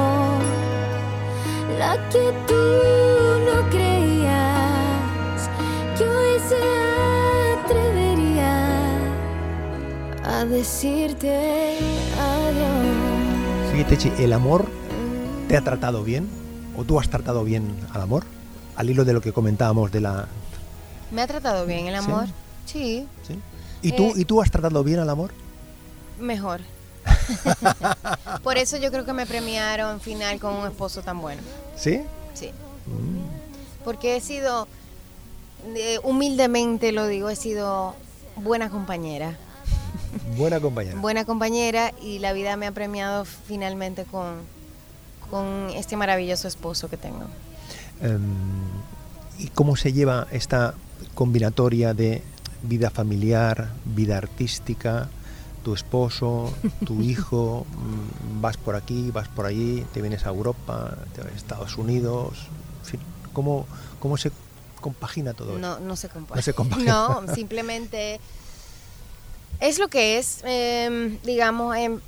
la 1.79 1.91
que 2.09 2.33
tú 2.47 2.64
a 10.45 10.47
decirte 10.47 11.77
adiós. 12.19 13.71
Sí, 13.73 13.83
Techi, 13.83 14.11
¿el 14.23 14.31
amor 14.33 14.67
te 15.47 15.57
ha 15.57 15.61
tratado 15.61 16.03
bien? 16.03 16.27
¿O 16.77 16.83
tú 16.83 16.99
has 16.99 17.09
tratado 17.09 17.43
bien 17.43 17.75
al 17.93 18.01
amor? 18.01 18.23
Al 18.75 18.89
hilo 18.89 19.05
de 19.05 19.13
lo 19.13 19.21
que 19.21 19.33
comentábamos 19.33 19.91
de 19.91 20.01
la... 20.01 20.27
¿Me 21.11 21.21
ha 21.21 21.27
tratado 21.27 21.65
bien 21.65 21.87
el 21.87 21.93
Sí. 21.99 22.05
amor? 22.11 22.25
Sí, 22.65 23.07
¿sí? 23.27 23.39
¿Y, 23.81 23.91
tú, 23.93 24.03
Eh. 24.03 24.13
¿Y 24.17 24.25
tú 24.25 24.41
has 24.41 24.51
tratado 24.51 24.83
bien 24.83 24.99
al 24.99 25.09
amor? 25.09 25.31
mejor. 26.19 26.61
Por 28.43 28.57
eso 28.57 28.77
yo 28.77 28.89
creo 28.89 29.03
que 29.05 29.11
me 29.13 29.25
premiaron 29.25 29.99
final 29.99 30.39
con 30.39 30.53
un 30.55 30.65
esposo 30.67 31.01
tan 31.01 31.19
bueno. 31.19 31.41
¿Sí? 31.75 32.01
Sí. 32.33 32.51
Mm. 32.87 33.83
Porque 33.83 34.15
he 34.15 34.21
sido, 34.21 34.67
eh, 35.75 35.99
humildemente 36.03 36.93
lo 36.93 37.05
digo, 37.07 37.29
he 37.29 37.35
sido 37.35 37.95
buena 38.37 38.69
compañera. 38.69 39.37
Buena 40.37 40.59
compañera. 40.59 40.99
Buena 40.99 41.25
compañera 41.25 41.93
y 42.01 42.19
la 42.19 42.33
vida 42.33 42.55
me 42.57 42.67
ha 42.67 42.71
premiado 42.71 43.25
finalmente 43.25 44.05
con, 44.05 44.35
con 45.29 45.69
este 45.75 45.97
maravilloso 45.97 46.47
esposo 46.47 46.89
que 46.89 46.97
tengo. 46.97 47.25
Em, 48.01 48.21
¿Y 49.37 49.47
cómo 49.49 49.75
se 49.75 49.93
lleva 49.93 50.27
esta 50.31 50.73
combinatoria 51.13 51.93
de 51.93 52.21
vida 52.63 52.89
familiar, 52.89 53.69
vida 53.83 54.17
artística, 54.17 55.09
tu 55.63 55.73
esposo, 55.73 56.53
tu 56.85 57.01
hijo, 57.01 57.65
mm, 57.69 58.41
vas 58.41 58.57
por 58.57 58.75
aquí, 58.75 59.11
vas 59.11 59.27
por 59.27 59.45
allí, 59.45 59.85
te 59.93 60.01
vienes 60.01 60.25
a 60.25 60.29
Europa, 60.29 60.97
te 61.13 61.21
vas 61.21 61.31
a 61.31 61.35
Estados 61.35 61.77
Unidos, 61.77 62.47
en 62.83 62.85
fin, 62.85 62.99
¿cómo, 63.33 63.65
cómo 63.99 64.17
se 64.17 64.31
compagina 64.79 65.33
todo? 65.33 65.57
No, 65.57 65.79
no 65.79 65.95
se 65.95 66.09
compara. 66.09 66.37
No 66.37 66.41
se 66.43 66.53
compagina. 66.53 66.91
No, 66.91 67.27
simplemente 67.35 68.19
es 69.59 69.79
lo 69.79 69.87
que 69.87 70.17
es. 70.17 70.39
em, 70.43 71.19
digamos, 71.23 71.75
em, 71.77 71.99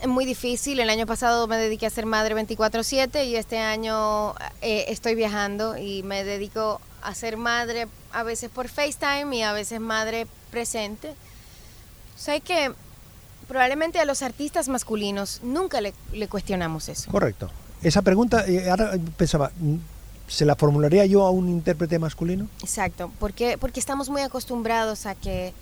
es 0.00 0.08
muy 0.08 0.24
difícil. 0.24 0.80
El 0.80 0.90
año 0.90 1.06
pasado 1.06 1.46
me 1.46 1.56
dediqué 1.56 1.86
a 1.86 1.90
ser 1.90 2.06
madre 2.06 2.34
24/7 2.34 3.24
y 3.24 3.36
este 3.36 3.58
año 3.58 4.34
eh, 4.60 4.86
estoy 4.88 5.14
viajando 5.14 5.76
y 5.78 6.02
me 6.02 6.24
dedico 6.24 6.80
a 7.02 7.14
ser 7.14 7.36
madre 7.36 7.86
a 8.12 8.22
veces 8.22 8.50
por 8.50 8.68
FaceTime 8.68 9.36
y 9.36 9.42
a 9.42 9.52
veces 9.52 9.80
madre 9.80 10.26
presente. 10.50 11.10
O 11.10 12.18
sea 12.18 12.38
que 12.40 12.72
probablemente 13.48 13.98
a 13.98 14.04
los 14.04 14.22
artistas 14.22 14.68
masculinos 14.68 15.40
nunca 15.42 15.80
le, 15.80 15.92
le 16.12 16.28
cuestionamos 16.28 16.88
eso. 16.88 17.10
Correcto. 17.10 17.50
Esa 17.82 18.00
pregunta, 18.00 18.46
eh, 18.46 18.70
ahora 18.70 18.92
pensaba, 19.18 19.50
mm, 19.58 19.76
¿se 20.26 20.46
la 20.46 20.56
formularía 20.56 21.04
yo 21.04 21.26
a 21.26 21.30
un 21.30 21.50
intérprete 21.50 21.98
masculino? 21.98 22.48
Exacto, 22.62 23.12
porque, 23.20 23.58
porque 23.58 23.80
estamos 23.80 24.08
muy 24.08 24.22
acostumbrados 24.22 25.04
a 25.04 25.14
que, 25.14 25.52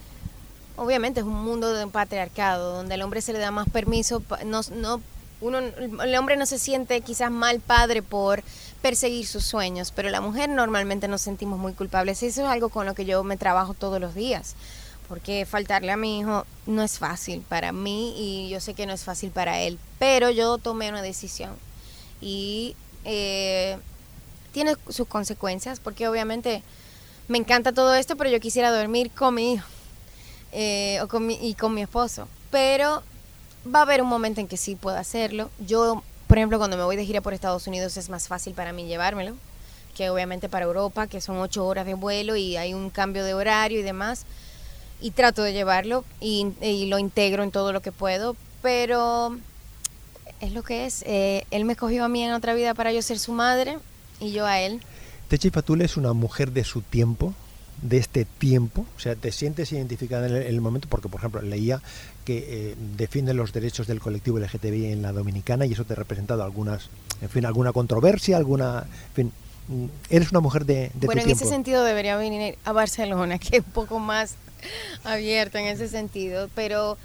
obviamente 0.76 1.20
es 1.20 1.26
un 1.26 1.42
mundo 1.44 1.72
de 1.72 1.86
patriarcado, 1.86 2.76
donde 2.76 2.94
al 2.94 3.02
hombre 3.02 3.20
se 3.20 3.32
le 3.32 3.38
da 3.38 3.50
más 3.50 3.68
permiso, 3.68 4.22
no, 4.44 4.60
no, 4.74 5.00
uno, 5.40 5.58
el 5.58 6.14
hombre 6.16 6.36
no 6.36 6.46
se 6.46 6.58
siente 6.58 7.00
quizás 7.00 7.30
mal 7.30 7.60
padre 7.60 8.02
por 8.02 8.42
perseguir 8.80 9.26
sus 9.26 9.44
sueños, 9.44 9.92
pero 9.94 10.08
la 10.10 10.20
mujer 10.20 10.48
normalmente 10.48 11.08
nos 11.08 11.20
sentimos 11.20 11.58
muy 11.58 11.72
culpables. 11.72 12.22
Eso 12.22 12.42
es 12.42 12.48
algo 12.48 12.68
con 12.68 12.86
lo 12.86 12.94
que 12.94 13.04
yo 13.04 13.22
me 13.24 13.36
trabajo 13.36 13.74
todos 13.74 14.00
los 14.00 14.14
días, 14.14 14.54
porque 15.08 15.46
faltarle 15.46 15.92
a 15.92 15.96
mi 15.96 16.20
hijo 16.20 16.46
no 16.66 16.82
es 16.82 16.98
fácil 16.98 17.42
para 17.42 17.72
mí 17.72 18.14
y 18.16 18.48
yo 18.48 18.60
sé 18.60 18.74
que 18.74 18.86
no 18.86 18.92
es 18.92 19.04
fácil 19.04 19.30
para 19.30 19.60
él, 19.60 19.78
pero 19.98 20.30
yo 20.30 20.58
tomé 20.58 20.88
una 20.88 21.02
decisión 21.02 21.50
y 22.20 22.76
eh, 23.04 23.78
tiene 24.52 24.76
sus 24.88 25.08
consecuencias, 25.08 25.80
porque 25.80 26.08
obviamente 26.08 26.62
me 27.28 27.38
encanta 27.38 27.72
todo 27.72 27.94
esto, 27.94 28.16
pero 28.16 28.30
yo 28.30 28.40
quisiera 28.40 28.70
dormir 28.70 29.10
con 29.10 29.34
mi 29.34 29.54
hijo 29.54 29.66
eh, 30.52 30.98
o 31.02 31.08
con 31.08 31.26
mi, 31.26 31.34
y 31.40 31.54
con 31.54 31.74
mi 31.74 31.82
esposo. 31.82 32.28
Pero 32.50 33.02
va 33.66 33.80
a 33.80 33.82
haber 33.82 34.02
un 34.02 34.08
momento 34.08 34.40
en 34.40 34.48
que 34.48 34.56
sí 34.56 34.76
puedo 34.76 34.96
hacerlo. 34.96 35.50
Yo, 35.66 36.02
por 36.28 36.38
ejemplo, 36.38 36.58
cuando 36.58 36.76
me 36.76 36.84
voy 36.84 36.96
de 36.96 37.04
gira 37.04 37.20
por 37.20 37.34
Estados 37.34 37.66
Unidos 37.66 37.96
es 37.96 38.08
más 38.08 38.28
fácil 38.28 38.54
para 38.54 38.72
mí 38.72 38.86
llevármelo 38.86 39.34
que 39.94 40.10
obviamente 40.10 40.48
para 40.48 40.64
Europa, 40.64 41.06
que 41.06 41.20
son 41.20 41.38
ocho 41.38 41.66
horas 41.66 41.86
de 41.86 41.94
vuelo 41.94 42.36
y 42.36 42.56
hay 42.56 42.74
un 42.74 42.90
cambio 42.90 43.24
de 43.24 43.34
horario 43.34 43.80
y 43.80 43.82
demás. 43.82 44.24
Y 45.00 45.10
trato 45.10 45.42
de 45.42 45.52
llevarlo 45.52 46.04
y, 46.20 46.46
y 46.60 46.86
lo 46.86 46.98
integro 46.98 47.42
en 47.42 47.50
todo 47.50 47.72
lo 47.72 47.82
que 47.82 47.90
puedo, 47.90 48.36
pero 48.62 49.36
es 50.40 50.52
lo 50.52 50.62
que 50.62 50.86
es. 50.86 51.02
Eh, 51.06 51.44
él 51.50 51.64
me 51.64 51.72
escogió 51.72 52.04
a 52.04 52.08
mí 52.08 52.22
en 52.22 52.32
otra 52.32 52.54
vida 52.54 52.72
para 52.74 52.92
yo 52.92 53.02
ser 53.02 53.18
su 53.18 53.32
madre 53.32 53.78
y 54.20 54.30
yo 54.32 54.46
a 54.46 54.60
él. 54.60 54.80
Techi 55.28 55.50
Fatule 55.50 55.84
es 55.84 55.96
una 55.96 56.12
mujer 56.12 56.52
de 56.52 56.62
su 56.62 56.82
tiempo, 56.82 57.34
de 57.82 57.98
este 57.98 58.24
tiempo, 58.24 58.86
o 58.96 59.00
sea, 59.00 59.16
te 59.16 59.32
sientes 59.32 59.72
identificada 59.72 60.28
en 60.28 60.36
el, 60.36 60.42
en 60.42 60.48
el 60.48 60.60
momento, 60.60 60.88
porque 60.88 61.08
por 61.08 61.20
ejemplo 61.20 61.42
leía 61.42 61.82
que 62.24 62.70
eh, 62.70 62.76
defiende 62.96 63.34
los 63.34 63.52
derechos 63.52 63.86
del 63.86 64.00
colectivo 64.00 64.38
LGTBI 64.38 64.92
en 64.92 65.02
la 65.02 65.12
Dominicana 65.12 65.66
y 65.66 65.72
eso 65.72 65.84
te 65.84 65.94
ha 65.94 65.96
representado 65.96 66.44
algunas, 66.44 66.88
en 67.20 67.28
fin, 67.28 67.44
alguna 67.44 67.72
controversia, 67.72 68.36
alguna, 68.36 68.86
en 69.08 69.14
fin, 69.14 69.32
mm, 69.68 69.86
eres 70.10 70.30
una 70.30 70.40
mujer 70.40 70.64
de, 70.64 70.90
de 70.94 71.06
bueno, 71.06 71.12
tu 71.12 71.18
en 71.18 71.24
tiempo. 71.24 71.44
ese 71.44 71.52
sentido 71.52 71.84
debería 71.84 72.16
venir 72.16 72.56
a 72.64 72.72
Barcelona, 72.72 73.38
que 73.40 73.58
es 73.58 73.64
un 73.64 73.72
poco 73.72 73.98
más 73.98 74.36
abierto 75.02 75.58
en 75.58 75.66
ese 75.66 75.88
sentido, 75.88 76.48
pero 76.54 76.96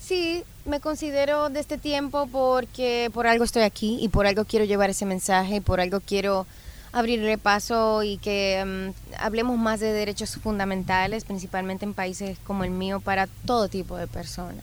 sí, 0.00 0.44
me 0.64 0.78
considero 0.78 1.48
de 1.48 1.58
este 1.58 1.78
tiempo 1.78 2.28
porque 2.30 3.10
por 3.12 3.26
algo 3.26 3.42
estoy 3.42 3.62
aquí 3.62 3.98
y 4.00 4.08
por 4.08 4.28
algo 4.28 4.44
quiero 4.44 4.64
llevar 4.64 4.90
ese 4.90 5.04
mensaje 5.04 5.56
y 5.56 5.60
por 5.60 5.80
algo 5.80 6.00
quiero 6.00 6.46
abrirle 6.92 7.38
paso 7.38 8.02
y 8.02 8.18
que 8.18 8.62
mm, 8.64 9.14
hablemos 9.18 9.58
más 9.58 9.80
de 9.80 9.92
derechos 9.92 10.36
fundamentales, 10.36 11.24
principalmente 11.24 11.84
en 11.84 11.94
países 11.94 12.38
como 12.44 12.64
el 12.64 12.70
mío, 12.70 13.00
para 13.00 13.26
todo 13.46 13.68
tipo 13.68 13.96
de 13.96 14.06
personas. 14.06 14.62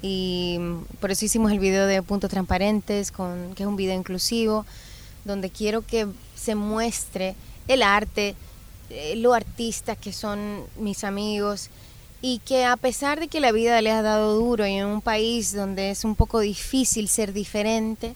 Y 0.00 0.56
mm, 0.60 0.96
por 1.00 1.10
eso 1.10 1.24
hicimos 1.24 1.50
el 1.52 1.58
video 1.58 1.86
de 1.86 2.02
Puntos 2.02 2.30
Transparentes, 2.30 3.10
con, 3.10 3.54
que 3.54 3.64
es 3.64 3.66
un 3.66 3.76
video 3.76 3.98
inclusivo, 3.98 4.64
donde 5.24 5.50
quiero 5.50 5.82
que 5.82 6.06
se 6.36 6.54
muestre 6.54 7.34
el 7.68 7.82
arte, 7.82 8.34
eh, 8.90 9.16
los 9.16 9.34
artistas 9.34 9.96
que 9.96 10.12
son 10.12 10.64
mis 10.78 11.04
amigos 11.04 11.70
y 12.20 12.38
que 12.38 12.64
a 12.64 12.76
pesar 12.76 13.18
de 13.18 13.28
que 13.28 13.40
la 13.40 13.52
vida 13.52 13.80
les 13.82 13.94
ha 13.94 14.02
dado 14.02 14.34
duro 14.38 14.66
y 14.66 14.74
en 14.74 14.86
un 14.86 15.00
país 15.00 15.54
donde 15.54 15.90
es 15.90 16.04
un 16.04 16.14
poco 16.14 16.40
difícil 16.40 17.08
ser 17.08 17.32
diferente, 17.32 18.14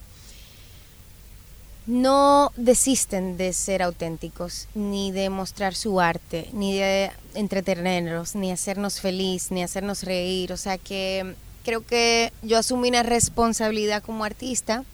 no 1.89 2.53
desisten 2.57 3.39
de 3.39 3.55
ser 3.55 3.82
auténticos, 3.82 4.68
ni 4.74 5.11
de 5.11 5.30
mostrar 5.30 5.74
su 5.74 6.01
arte, 6.03 6.51
ni 6.53 6.76
de 6.76 7.11
entretenernos, 7.34 8.34
ni 8.34 8.53
hacernos 8.53 9.01
feliz, 9.01 9.51
ni 9.51 9.62
hacernos 9.62 10.03
reír. 10.03 10.53
O 10.53 10.59
sea 10.59 10.76
que 10.76 11.34
creo 11.64 11.84
que 11.84 12.30
yo 12.43 12.59
asumí 12.59 12.91
una 12.91 13.03
responsabilidad 13.03 14.03
como 14.03 14.24
artista, 14.24 14.84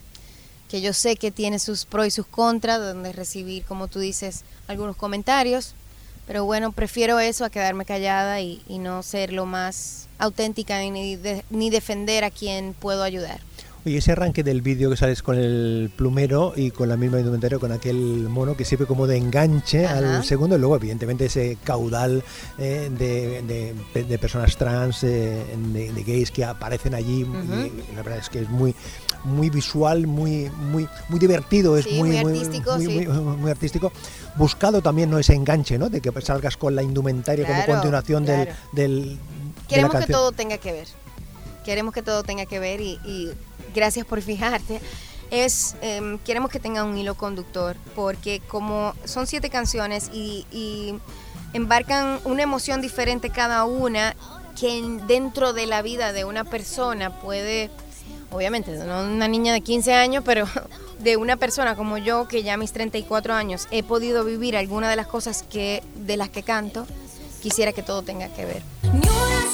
que 0.71 0.83
yo 0.83 0.93
sé 0.93 1.17
que 1.17 1.33
tiene 1.33 1.59
sus 1.59 1.85
pros 1.85 2.07
y 2.07 2.11
sus 2.13 2.27
contras, 2.27 2.79
donde 2.79 3.13
recibir, 3.13 3.65
como 3.65 3.89
tú 3.89 3.99
dices, 3.99 4.45
algunos 4.69 4.95
comentarios, 4.95 5.75
pero 6.29 6.45
bueno, 6.45 6.71
prefiero 6.71 7.19
eso 7.19 7.45
a 7.45 7.51
quedarme 7.51 7.85
callada 7.85 8.41
y, 8.41 8.63
no 8.69 9.03
ser 9.03 9.33
lo 9.33 9.47
más 9.47 10.07
auténtica 10.19 10.79
ni 10.79 11.71
defender 11.71 12.23
a 12.23 12.31
quien 12.31 12.73
puedo 12.73 13.03
ayudar. 13.03 13.41
Oye, 13.87 13.99
ese 13.99 14.13
arranque 14.13 14.43
del 14.43 14.63
vídeo 14.63 14.89
que 14.89 14.97
sales 14.97 15.23
con 15.23 15.37
el 15.37 15.91
plumero 15.95 16.55
y 16.57 16.71
con 16.71 16.89
la 16.89 16.97
misma 16.97 17.19
indumentaria, 17.19 17.59
con 17.59 17.71
aquel 17.71 17.97
mono 18.31 18.57
que 18.57 18.65
sirve 18.65 18.87
como 18.87 19.07
de 19.07 19.19
enganche 19.19 19.85
Ajá. 19.85 19.99
al 20.17 20.25
segundo, 20.25 20.57
y 20.57 20.59
luego 20.59 20.77
evidentemente 20.77 21.27
ese 21.27 21.59
caudal 21.65 22.25
eh, 22.57 22.91
de, 22.99 23.43
de- 23.93 24.05
de 24.05 24.19
personas 24.19 24.57
trans, 24.57 25.05
eh, 25.05 25.45
de, 25.75 25.93
de 25.93 26.03
gays 26.03 26.31
que 26.31 26.47
aparecen 26.47 26.95
allí, 26.95 27.27
y 27.27 27.95
la 27.95 28.03
verdad 28.03 28.19
es 28.21 28.31
que 28.31 28.41
es 28.41 28.49
muy 28.49 28.75
muy 29.25 29.51
visual, 29.51 30.07
muy 30.07 30.51
muy 30.51 30.89
muy 31.11 31.19
divertido, 31.19 31.77
es 31.77 31.85
Sí, 31.85 31.95
muy, 31.99 32.11
muy 32.23 32.39
artístico, 32.39 32.77
muy, 32.77 32.87
sí. 32.87 33.07
muy- 33.07 33.37
muy 33.37 33.51
artístico. 33.51 33.93
Buscado 34.37 34.81
también 34.81 35.11
no 35.11 35.19
ese 35.19 35.35
enganche, 35.35 35.77
¿no? 35.79 35.91
De 35.91 36.01
que 36.01 36.11
salgas 36.23 36.57
con 36.57 36.75
la 36.75 36.83
indumentaria 36.83 37.45
como 37.47 37.63
Claro, 37.65 37.73
continuación 37.81 38.25
del, 38.25 38.49
del 38.73 39.03
de 39.03 39.15
la 39.17 39.63
Queremos 39.69 39.97
que 40.07 40.13
todo 40.13 40.33
tenga 40.33 40.57
que 40.57 40.73
ver. 40.73 40.89
Queremos 41.65 41.95
que 41.95 42.03
todo 42.03 42.23
tenga 42.23 42.47
que 42.47 42.59
ver 42.59 42.81
y, 42.81 43.31
gracias 43.75 44.07
por 44.07 44.21
fijarte. 44.23 44.81
Es, 45.31 45.75
em, 45.81 46.19
queremos 46.19 46.51
que 46.51 46.61
tenga 46.61 46.85
un 46.85 46.97
hilo 46.97 47.15
conductor 47.17 47.77
porque 47.97 48.41
como 48.47 48.95
son 49.05 49.27
siete 49.27 49.51
canciones 49.51 50.11
y, 50.13 50.95
embarcan 51.53 52.19
una 52.25 52.43
emoción 52.43 52.81
diferente 52.81 53.31
cada 53.31 53.65
una 53.65 54.17
que 54.59 54.77
en- 54.79 55.07
dentro 55.07 55.53
de 55.53 55.67
la 55.67 55.83
vida 55.83 56.13
de 56.13 56.25
una 56.25 56.43
persona 56.45 57.21
puede, 57.21 57.71
obviamente, 58.33 58.73
no 58.73 59.03
una 59.05 59.29
niña 59.29 59.53
de 59.53 59.61
15 59.61 59.95
años, 59.95 60.25
pero 60.27 60.47
de 60.99 61.17
una 61.17 61.37
persona 61.37 61.77
como 61.77 61.97
yo 61.99 62.27
que 62.29 62.43
ya 62.43 62.55
a 62.55 62.57
mis 62.57 62.73
34 62.73 63.35
años 63.35 63.69
he 63.71 63.83
podido 63.85 64.25
vivir 64.25 64.57
alguna 64.57 64.89
de 64.91 64.97
las 64.97 65.07
cosas 65.07 65.45
que 65.45 65.83
de 65.95 66.17
las 66.17 66.29
que 66.29 66.43
canto, 66.43 66.87
quisiera 67.43 67.73
que 67.73 67.83
todo 67.85 68.03
tenga 68.03 68.29
que 68.29 68.45
ver. 68.45 68.63
Ni 68.83 68.91
una 68.99 69.47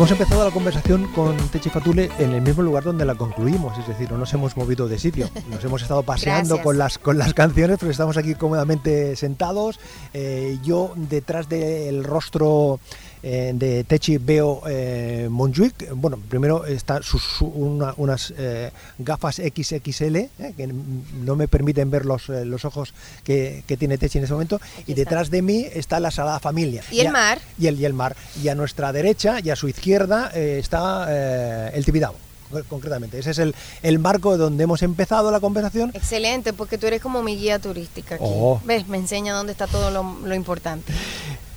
Hemos 0.00 0.12
empezado 0.12 0.46
la 0.46 0.50
conversación 0.50 1.08
con 1.08 1.36
Techi 1.50 1.68
Fatule 1.68 2.08
en 2.18 2.32
el 2.32 2.40
mismo 2.40 2.62
lugar 2.62 2.84
donde 2.84 3.04
la 3.04 3.16
concluimos, 3.16 3.78
es 3.78 3.86
decir, 3.86 4.10
no 4.10 4.16
nos 4.16 4.32
hemos 4.32 4.56
movido 4.56 4.88
de 4.88 4.98
sitio, 4.98 5.28
nos 5.50 5.62
hemos 5.62 5.82
estado 5.82 6.02
paseando 6.04 6.54
Gracias. 6.54 6.64
con 6.64 6.78
las, 6.78 6.98
con 6.98 7.18
las 7.18 7.34
canciones, 7.34 7.76
pero 7.78 7.92
estamos 7.92 8.16
aquí 8.16 8.34
cómodamente 8.34 9.14
sentados. 9.14 9.78
Eh, 10.14 10.56
yo 10.64 10.94
detrás 10.96 11.50
del 11.50 12.02
rostro 12.02 12.80
eh, 13.22 13.52
de 13.54 13.84
Techi 13.84 14.18
veo 14.18 14.62
eh, 14.68 15.28
Montjuic. 15.30 15.90
Bueno, 15.94 16.18
primero 16.28 16.64
está 16.66 17.02
sus, 17.02 17.22
su- 17.22 17.46
una- 17.46 17.94
unas 17.96 18.32
eh, 18.36 18.70
gafas 18.98 19.36
XXL 19.36 20.16
eh, 20.16 20.30
que 20.56 20.66
no 20.66 21.36
me 21.36 21.48
permiten 21.48 21.90
ver 21.90 22.06
los, 22.06 22.28
los 22.28 22.64
ojos 22.64 22.94
que, 23.24 23.62
que 23.66 23.76
tiene 23.76 23.98
Techi 23.98 24.18
en 24.18 24.24
ese 24.24 24.32
momento. 24.32 24.60
y 24.78 24.92
está. 24.92 24.94
detrás 24.94 25.30
de 25.30 25.42
mí 25.42 25.66
está 25.72 26.00
la 26.00 26.10
Sagrada 26.10 26.40
Familia. 26.40 26.82
¿Y 26.90 27.00
el 27.00 27.10
mar? 27.12 27.38
y 27.58 27.66
el, 27.66 27.78
y 27.80 27.84
el 27.84 27.92
mar. 27.92 28.16
Y 28.42 28.48
a 28.48 28.54
nuestra 28.54 28.92
derecha 28.92 29.38
y 29.42 29.50
a 29.50 29.56
su 29.56 29.68
izquierda 29.68 30.30
está 30.34 31.70
el 31.74 31.84
Tibidabo, 31.84 32.16
co- 32.50 32.62
concretamente. 32.68 33.18
Ese 33.18 33.30
es 33.32 33.38
el, 33.38 33.54
el 33.82 33.98
marco 33.98 34.36
donde 34.38 34.64
hemos 34.64 34.82
empezado 34.82 35.30
la 35.30 35.40
conversación. 35.40 35.90
Excelente, 35.94 36.52
porque 36.52 36.78
tú 36.78 36.86
eres 36.86 37.00
como 37.02 37.22
mi 37.22 37.36
guía 37.36 37.58
turística 37.58 38.14
aquí. 38.16 38.24
Oh. 38.26 38.60
¿Ves? 38.64 38.88
Me 38.88 38.96
enseña 38.96 39.34
dónde 39.34 39.52
está 39.52 39.66
todo 39.66 39.90
lo, 39.90 40.18
lo 40.24 40.34
importante. 40.34 40.92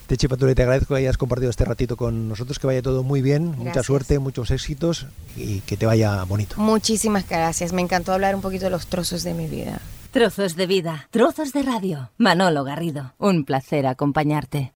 Techi 0.08 0.28
Patule, 0.28 0.56
te 0.56 0.64
agradezco 0.64 0.94
que 0.94 1.00
hayas 1.00 1.18
compartido 1.18 1.50
este 1.50 1.66
ratito 1.66 1.98
con 1.98 2.30
nosotros, 2.30 2.60
que 2.60 2.68
vaya 2.68 2.82
todo 2.82 3.04
muy 3.04 3.22
bien, 3.22 3.56
mucha 3.58 3.84
suerte, 3.84 4.20
muchos 4.20 4.52
éxitos 4.52 5.08
y 5.36 5.62
que 5.62 5.78
te 5.78 5.86
vaya 5.86 6.24
bonito. 6.24 6.56
Muchísimas 6.58 7.28
gracias. 7.28 7.74
Me 7.74 7.82
encantó 7.82 8.14
hablar 8.14 8.36
un 8.36 8.42
poquito 8.42 8.66
de 8.66 8.72
los 8.72 8.88
trozos 8.88 9.24
de 9.24 9.34
mi 9.34 9.48
vida. 9.48 9.80
Trozos 10.12 10.56
de 10.56 10.68
vida, 10.68 11.08
trozos 11.10 11.54
de 11.54 11.64
radio. 11.64 12.12
Manolo 12.20 12.64
Garrido, 12.64 13.14
un 13.18 13.46
placer 13.46 13.88
acompañarte. 13.88 14.72